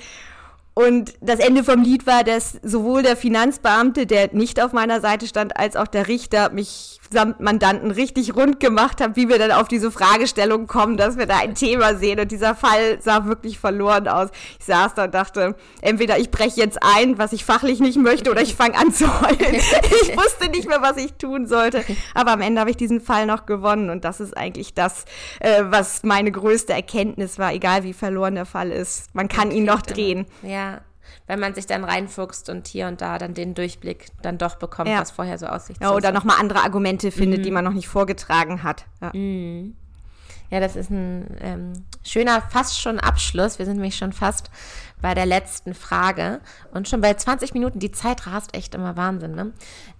Und 0.73 1.13
das 1.19 1.39
Ende 1.39 1.63
vom 1.63 1.83
Lied 1.83 2.07
war, 2.07 2.23
dass 2.23 2.57
sowohl 2.63 3.03
der 3.03 3.17
Finanzbeamte, 3.17 4.05
der 4.05 4.33
nicht 4.33 4.61
auf 4.61 4.71
meiner 4.71 5.01
Seite 5.01 5.27
stand, 5.27 5.57
als 5.57 5.75
auch 5.75 5.87
der 5.87 6.07
Richter 6.07 6.51
mich 6.51 7.00
samt 7.11 7.39
Mandanten 7.39 7.91
richtig 7.91 8.35
rund 8.35 8.59
gemacht 8.59 9.01
habe, 9.01 9.15
wie 9.15 9.29
wir 9.29 9.37
dann 9.37 9.51
auf 9.51 9.67
diese 9.67 9.91
Fragestellung 9.91 10.67
kommen, 10.67 10.97
dass 10.97 11.17
wir 11.17 11.25
da 11.25 11.37
ein 11.37 11.55
Thema 11.55 11.95
sehen. 11.95 12.19
Und 12.19 12.31
dieser 12.31 12.55
Fall 12.55 13.01
sah 13.01 13.25
wirklich 13.25 13.59
verloren 13.59 14.07
aus. 14.07 14.29
Ich 14.59 14.65
saß 14.65 14.93
da 14.95 15.05
und 15.05 15.13
dachte, 15.13 15.55
entweder 15.81 16.17
ich 16.17 16.31
breche 16.31 16.59
jetzt 16.59 16.79
ein, 16.81 17.17
was 17.17 17.33
ich 17.33 17.45
fachlich 17.45 17.79
nicht 17.79 17.97
möchte, 17.97 18.31
oder 18.31 18.41
ich 18.41 18.55
fange 18.55 18.77
an 18.77 18.93
zu 18.93 19.05
heulen. 19.21 19.55
ich 19.55 20.17
wusste 20.17 20.49
nicht 20.49 20.67
mehr, 20.67 20.81
was 20.81 20.97
ich 20.97 21.13
tun 21.13 21.47
sollte. 21.47 21.83
Aber 22.13 22.31
am 22.31 22.41
Ende 22.41 22.61
habe 22.61 22.69
ich 22.69 22.77
diesen 22.77 23.01
Fall 23.01 23.25
noch 23.25 23.45
gewonnen. 23.45 23.89
Und 23.89 24.05
das 24.05 24.19
ist 24.19 24.35
eigentlich 24.37 24.73
das, 24.73 25.05
äh, 25.39 25.63
was 25.65 26.03
meine 26.03 26.31
größte 26.31 26.73
Erkenntnis 26.73 27.37
war, 27.37 27.53
egal 27.53 27.83
wie 27.83 27.93
verloren 27.93 28.35
der 28.35 28.45
Fall 28.45 28.71
ist. 28.71 29.13
Man 29.13 29.27
kann 29.27 29.51
ihn 29.51 29.65
noch 29.65 29.81
drehen. 29.81 30.25
Ja. 30.43 30.81
Wenn 31.27 31.39
man 31.39 31.53
sich 31.53 31.65
dann 31.65 31.83
reinfuchst 31.83 32.49
und 32.49 32.67
hier 32.67 32.87
und 32.87 33.01
da 33.01 33.17
dann 33.17 33.33
den 33.33 33.53
Durchblick 33.53 34.07
dann 34.21 34.37
doch 34.37 34.55
bekommt, 34.55 34.89
Ja. 34.89 34.99
was 34.99 35.11
vorher 35.11 35.37
so 35.37 35.45
aussichtslos 35.47 35.89
Ja, 35.89 35.95
oder 35.95 36.11
nochmal 36.11 36.37
andere 36.39 36.59
Argumente 36.59 37.11
findet, 37.11 37.45
die 37.45 37.51
man 37.51 37.63
noch 37.63 37.73
nicht 37.73 37.87
vorgetragen 37.87 38.63
hat. 38.63 38.85
Ja. 39.01 39.11
Ja, 40.49 40.59
das 40.59 40.75
ist 40.75 40.89
ein 40.89 41.37
ähm, 41.39 41.73
schöner, 42.03 42.41
fast 42.41 42.79
schon 42.81 42.99
Abschluss. 42.99 43.57
Wir 43.57 43.65
sind 43.65 43.75
nämlich 43.75 43.95
schon 43.95 44.11
fast 44.11 44.51
bei 45.01 45.13
der 45.13 45.25
letzten 45.25 45.73
Frage 45.73 46.41
und 46.73 46.89
schon 46.89 46.99
bei 46.99 47.13
20 47.13 47.53
Minuten. 47.53 47.79
Die 47.79 47.91
Zeit 47.91 48.27
rast 48.27 48.53
echt 48.53 48.75
immer 48.75 48.97
Wahnsinn. 48.97 49.33
Ne? 49.33 49.53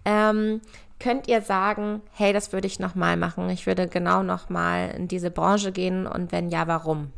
Ähm, 0.04 0.60
könnt 1.00 1.30
ihr 1.30 1.42
sagen, 1.42 2.02
hey, 2.12 2.34
das 2.34 2.52
würde 2.52 2.68
ich 2.68 2.80
nochmal 2.80 3.16
machen. 3.16 3.50
Ich 3.50 3.66
würde 3.66 3.88
genau 3.88 4.24
nochmal 4.24 4.92
in 4.98 5.08
diese 5.08 5.32
Branche 5.32 5.72
gehen 5.72 6.06
und 6.06 6.34
wenn 6.34 6.50
ja, 6.50 6.68
warum? 6.68 7.14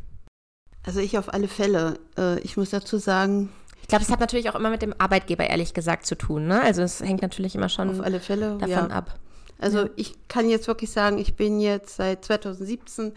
Also 0.86 1.00
ich 1.00 1.18
auf 1.18 1.34
alle 1.34 1.48
Fälle. 1.48 2.00
Äh, 2.18 2.40
ich 2.42 2.56
muss 2.56 2.70
dazu 2.70 3.00
sagen, 3.00 3.50
glaube, 3.94 4.06
das 4.06 4.12
hat 4.12 4.20
natürlich 4.20 4.50
auch 4.50 4.56
immer 4.56 4.72
mit 4.72 4.82
dem 4.82 4.94
Arbeitgeber 4.98 5.48
ehrlich 5.48 5.74
gesagt 5.74 6.06
zu 6.06 6.16
tun. 6.16 6.48
Ne? 6.48 6.62
Also 6.62 6.82
es 6.82 7.00
hängt 7.00 7.22
natürlich 7.22 7.56
immer 7.56 7.70
schon 7.70 7.90
auf 7.90 8.02
alle 8.02 8.20
Fälle. 8.20 8.58
davon 8.60 8.70
ja. 8.70 8.88
ab. 8.88 9.18
Also 9.60 9.88
ich 9.96 10.16
kann 10.28 10.50
jetzt 10.50 10.68
wirklich 10.68 10.92
sagen, 10.92 11.20
ich 11.20 11.36
bin 11.36 11.60
jetzt 11.60 11.96
seit 11.96 12.26
2017 12.26 13.14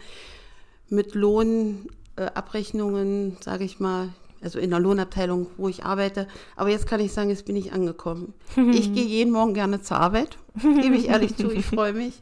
mit 0.89 1.15
Lohnabrechnungen, 1.15 3.33
äh, 3.33 3.43
sage 3.43 3.63
ich 3.63 3.79
mal, 3.79 4.09
also 4.41 4.59
in 4.59 4.69
der 4.69 4.79
Lohnabteilung, 4.79 5.47
wo 5.57 5.67
ich 5.67 5.83
arbeite. 5.83 6.27
Aber 6.55 6.69
jetzt 6.69 6.85
kann 6.87 6.99
ich 6.99 7.11
sagen, 7.11 7.29
jetzt 7.29 7.45
bin 7.45 7.55
ich 7.55 7.73
angekommen. 7.73 8.35
Ich 8.71 8.93
gehe 8.93 9.05
jeden 9.05 9.31
Morgen 9.31 9.55
gerne 9.55 9.81
zur 9.81 9.97
Arbeit, 9.97 10.37
gebe 10.61 10.95
ich 10.95 11.09
ehrlich 11.09 11.35
zu, 11.35 11.49
ich 11.51 11.65
freue 11.65 11.93
mich. 11.93 12.21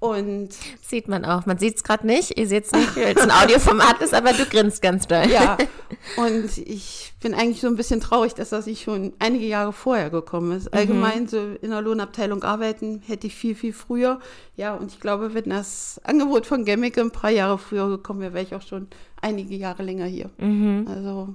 Und 0.00 0.50
Sieht 0.80 1.08
man 1.08 1.24
auch. 1.24 1.44
Man 1.46 1.58
sieht 1.58 1.76
es 1.76 1.82
gerade 1.82 2.06
nicht. 2.06 2.38
Ihr 2.38 2.46
seht 2.46 2.66
es 2.66 2.72
nicht, 2.72 2.94
weil 2.96 3.16
es 3.16 3.22
ein 3.22 3.32
Audioformat 3.32 4.00
ist, 4.00 4.14
aber 4.14 4.32
du 4.32 4.44
grinst 4.46 4.80
ganz 4.80 5.08
doll. 5.08 5.28
ja, 5.28 5.58
und 6.16 6.56
ich 6.56 7.12
bin 7.20 7.34
eigentlich 7.34 7.60
so 7.60 7.66
ein 7.66 7.74
bisschen 7.74 8.00
traurig, 8.00 8.34
dass 8.34 8.50
das 8.50 8.66
nicht 8.66 8.84
schon 8.84 9.12
einige 9.18 9.46
Jahre 9.46 9.72
vorher 9.72 10.10
gekommen 10.10 10.56
ist. 10.56 10.72
Allgemein 10.72 11.26
so 11.26 11.38
in 11.60 11.70
der 11.70 11.82
Lohnabteilung 11.82 12.44
arbeiten 12.44 13.02
hätte 13.06 13.26
ich 13.26 13.34
viel, 13.34 13.56
viel 13.56 13.72
früher. 13.72 14.20
Ja, 14.54 14.74
und 14.74 14.92
ich 14.92 15.00
glaube, 15.00 15.34
wenn 15.34 15.50
das 15.50 16.00
Angebot 16.04 16.46
von 16.46 16.64
Gemmicke 16.64 17.00
ein 17.00 17.10
paar 17.10 17.30
Jahre 17.30 17.58
früher 17.58 17.88
gekommen 17.88 18.20
wäre, 18.20 18.34
wäre 18.34 18.44
ich 18.44 18.54
auch 18.54 18.62
schon 18.62 18.86
einige 19.20 19.56
Jahre 19.56 19.82
länger 19.82 20.06
hier. 20.06 20.30
Also 20.38 21.34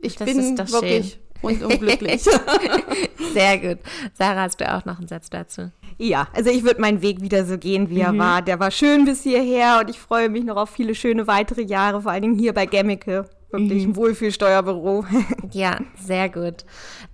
ich 0.00 0.16
Das 0.16 0.26
bin 0.26 0.58
wirklich 0.58 1.18
rundum 1.42 1.78
glücklich. 1.78 2.22
Sehr 3.32 3.58
gut. 3.58 3.78
Sarah, 4.14 4.42
hast 4.42 4.60
du 4.60 4.70
auch 4.72 4.84
noch 4.84 4.98
einen 4.98 5.08
Satz 5.08 5.30
dazu? 5.30 5.70
Ja, 6.02 6.28
also 6.34 6.48
ich 6.48 6.64
würde 6.64 6.80
meinen 6.80 7.02
Weg 7.02 7.20
wieder 7.20 7.44
so 7.44 7.58
gehen, 7.58 7.90
wie 7.90 8.00
er 8.00 8.16
war. 8.16 8.40
Der 8.40 8.58
war 8.58 8.70
schön 8.70 9.04
bis 9.04 9.22
hierher 9.22 9.80
und 9.80 9.90
ich 9.90 10.00
freue 10.00 10.30
mich 10.30 10.44
noch 10.44 10.56
auf 10.56 10.70
viele 10.70 10.94
schöne 10.94 11.26
weitere 11.26 11.60
Jahre, 11.60 12.00
vor 12.00 12.10
allen 12.10 12.22
Dingen 12.22 12.38
hier 12.38 12.54
bei 12.54 12.64
Gemmicke. 12.64 13.28
Wirklich 13.50 13.84
ein 13.84 13.96
Wohlfühlsteuerbüro. 13.96 15.04
Ja, 15.52 15.76
sehr 16.02 16.30
gut. 16.30 16.64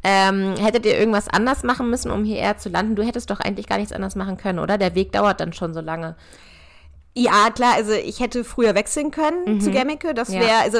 Ähm, 0.05 0.55
hättet 0.61 0.87
ihr 0.87 0.96
irgendwas 0.99 1.27
anders 1.27 1.64
machen 1.64 1.90
müssen, 1.90 2.12
um 2.12 2.22
hierher 2.22 2.59
zu 2.59 2.68
landen? 2.68 2.94
Du 2.94 3.03
hättest 3.03 3.31
doch 3.31 3.40
eigentlich 3.40 3.66
gar 3.66 3.79
nichts 3.79 3.92
anders 3.92 4.14
machen 4.14 4.37
können, 4.37 4.61
oder? 4.61 4.79
Der 4.79 4.94
Weg 4.94 5.11
dauert 5.11 5.40
dann 5.40 5.53
schon 5.53 5.75
so 5.75 5.81
lange. 5.81 6.14
Ja, 7.18 7.49
klar, 7.53 7.72
also 7.75 7.92
ich 7.92 8.20
hätte 8.20 8.44
früher 8.44 8.75
wechseln 8.77 9.11
können 9.11 9.61
zu 9.61 9.70
Gemmicke. 9.72 10.12
Das 10.14 10.29
Ja. 10.29 10.40
wäre, 10.40 10.59
also 10.62 10.79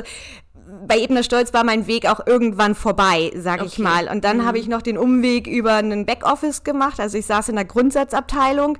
bei 0.87 0.99
Ebner 0.99 1.23
Stolz 1.23 1.53
war 1.55 1.65
mein 1.65 1.87
Weg 1.87 2.09
auch 2.11 2.27
irgendwann 2.27 2.75
vorbei, 2.75 3.31
sag 3.37 3.65
ich 3.65 3.75
Okay. 3.75 3.83
mal. 3.83 4.09
Und 4.09 4.25
dann 4.25 4.45
habe 4.45 4.59
ich 4.59 4.69
noch 4.69 4.83
den 4.83 4.99
Umweg 4.99 5.47
über 5.47 5.75
einen 5.75 6.07
Backoffice 6.07 6.65
gemacht. 6.65 6.99
Also 7.01 7.19
ich 7.19 7.27
saß 7.27 7.49
in 7.51 7.57
der 7.57 7.65
Grundsatzabteilung. 7.65 8.79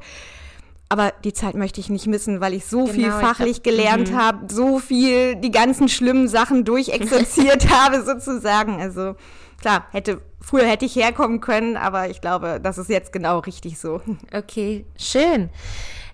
Aber 0.89 1.13
die 1.25 1.33
Zeit 1.33 1.57
möchte 1.57 1.81
ich 1.81 1.91
nicht 1.91 2.07
missen, 2.07 2.41
weil 2.41 2.55
ich 2.55 2.65
so 2.67 2.87
viel 2.87 3.05
Genau, 3.07 3.19
ich 3.19 3.27
fachlich 3.27 3.57
hab- 3.57 3.65
gelernt 3.65 4.13
habe, 4.15 4.53
so 4.55 4.79
viel 4.79 5.35
die 5.35 5.51
ganzen 5.51 5.89
schlimmen 5.89 6.29
Sachen 6.29 6.65
durchexerziert 6.65 7.69
habe 7.71 8.05
sozusagen. 8.05 8.81
Also 8.81 9.17
klar, 9.61 9.87
hätte 9.91 10.21
früher 10.41 10.65
hätte 10.67 10.85
ich 10.85 10.95
herkommen 10.95 11.41
können, 11.41 11.77
aber 11.77 12.09
ich 12.09 12.21
glaube, 12.21 12.61
das 12.63 12.79
ist 12.79 12.89
jetzt 12.89 13.13
genau 13.13 13.41
richtig 13.41 13.81
so. 13.81 14.01
Okay, 14.33 14.85
schön. 14.97 15.51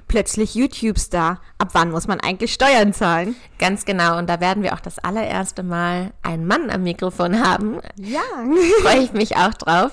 Plötzlich 0.08 0.54
YouTube-Star. 0.54 1.40
Ab 1.58 1.68
wann 1.72 1.90
muss 1.90 2.06
man 2.06 2.20
eigentlich 2.20 2.52
Steuern 2.52 2.92
zahlen? 2.92 3.34
ganz 3.58 3.84
genau. 3.84 4.18
Und 4.18 4.28
da 4.28 4.40
werden 4.40 4.62
wir 4.62 4.74
auch 4.74 4.80
das 4.80 4.98
allererste 4.98 5.62
Mal 5.62 6.12
einen 6.22 6.46
Mann 6.46 6.70
am 6.70 6.82
Mikrofon 6.82 7.44
haben. 7.44 7.80
Ja. 7.96 8.20
Freue 8.82 9.02
ich 9.02 9.12
mich 9.12 9.36
auch 9.36 9.54
drauf. 9.54 9.92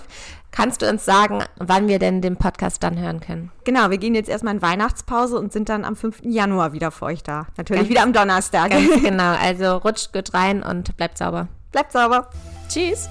Kannst 0.56 0.84
du 0.84 0.90
uns 0.90 1.04
sagen, 1.04 1.44
wann 1.58 1.88
wir 1.88 1.98
denn 1.98 2.22
den 2.22 2.38
Podcast 2.38 2.84
dann 2.84 3.00
hören 3.00 3.20
können? 3.20 3.52
Genau, 3.64 3.90
wir 3.90 3.98
gehen 3.98 4.14
jetzt 4.14 4.30
erstmal 4.30 4.54
in 4.54 4.62
Weihnachtspause 4.62 5.38
und 5.40 5.52
sind 5.52 5.68
dann 5.68 5.84
am 5.84 5.96
5. 5.96 6.20
Januar 6.24 6.74
wieder 6.74 6.92
für 6.92 7.06
euch 7.06 7.24
da. 7.24 7.48
Natürlich 7.58 7.82
Ganz- 7.84 7.90
wieder 7.90 8.04
am 8.04 8.14
Donnerstag. 8.14 8.72
Genau. 9.02 9.34
Also 9.42 9.78
rutscht 9.78 10.14
gut 10.14 10.34
rein 10.36 10.62
und 10.62 10.96
bleibt 10.96 11.18
sauber. 11.18 11.48
Bleibt 11.72 11.92
sauber. 11.92 12.30
Tschüss. 12.70 13.10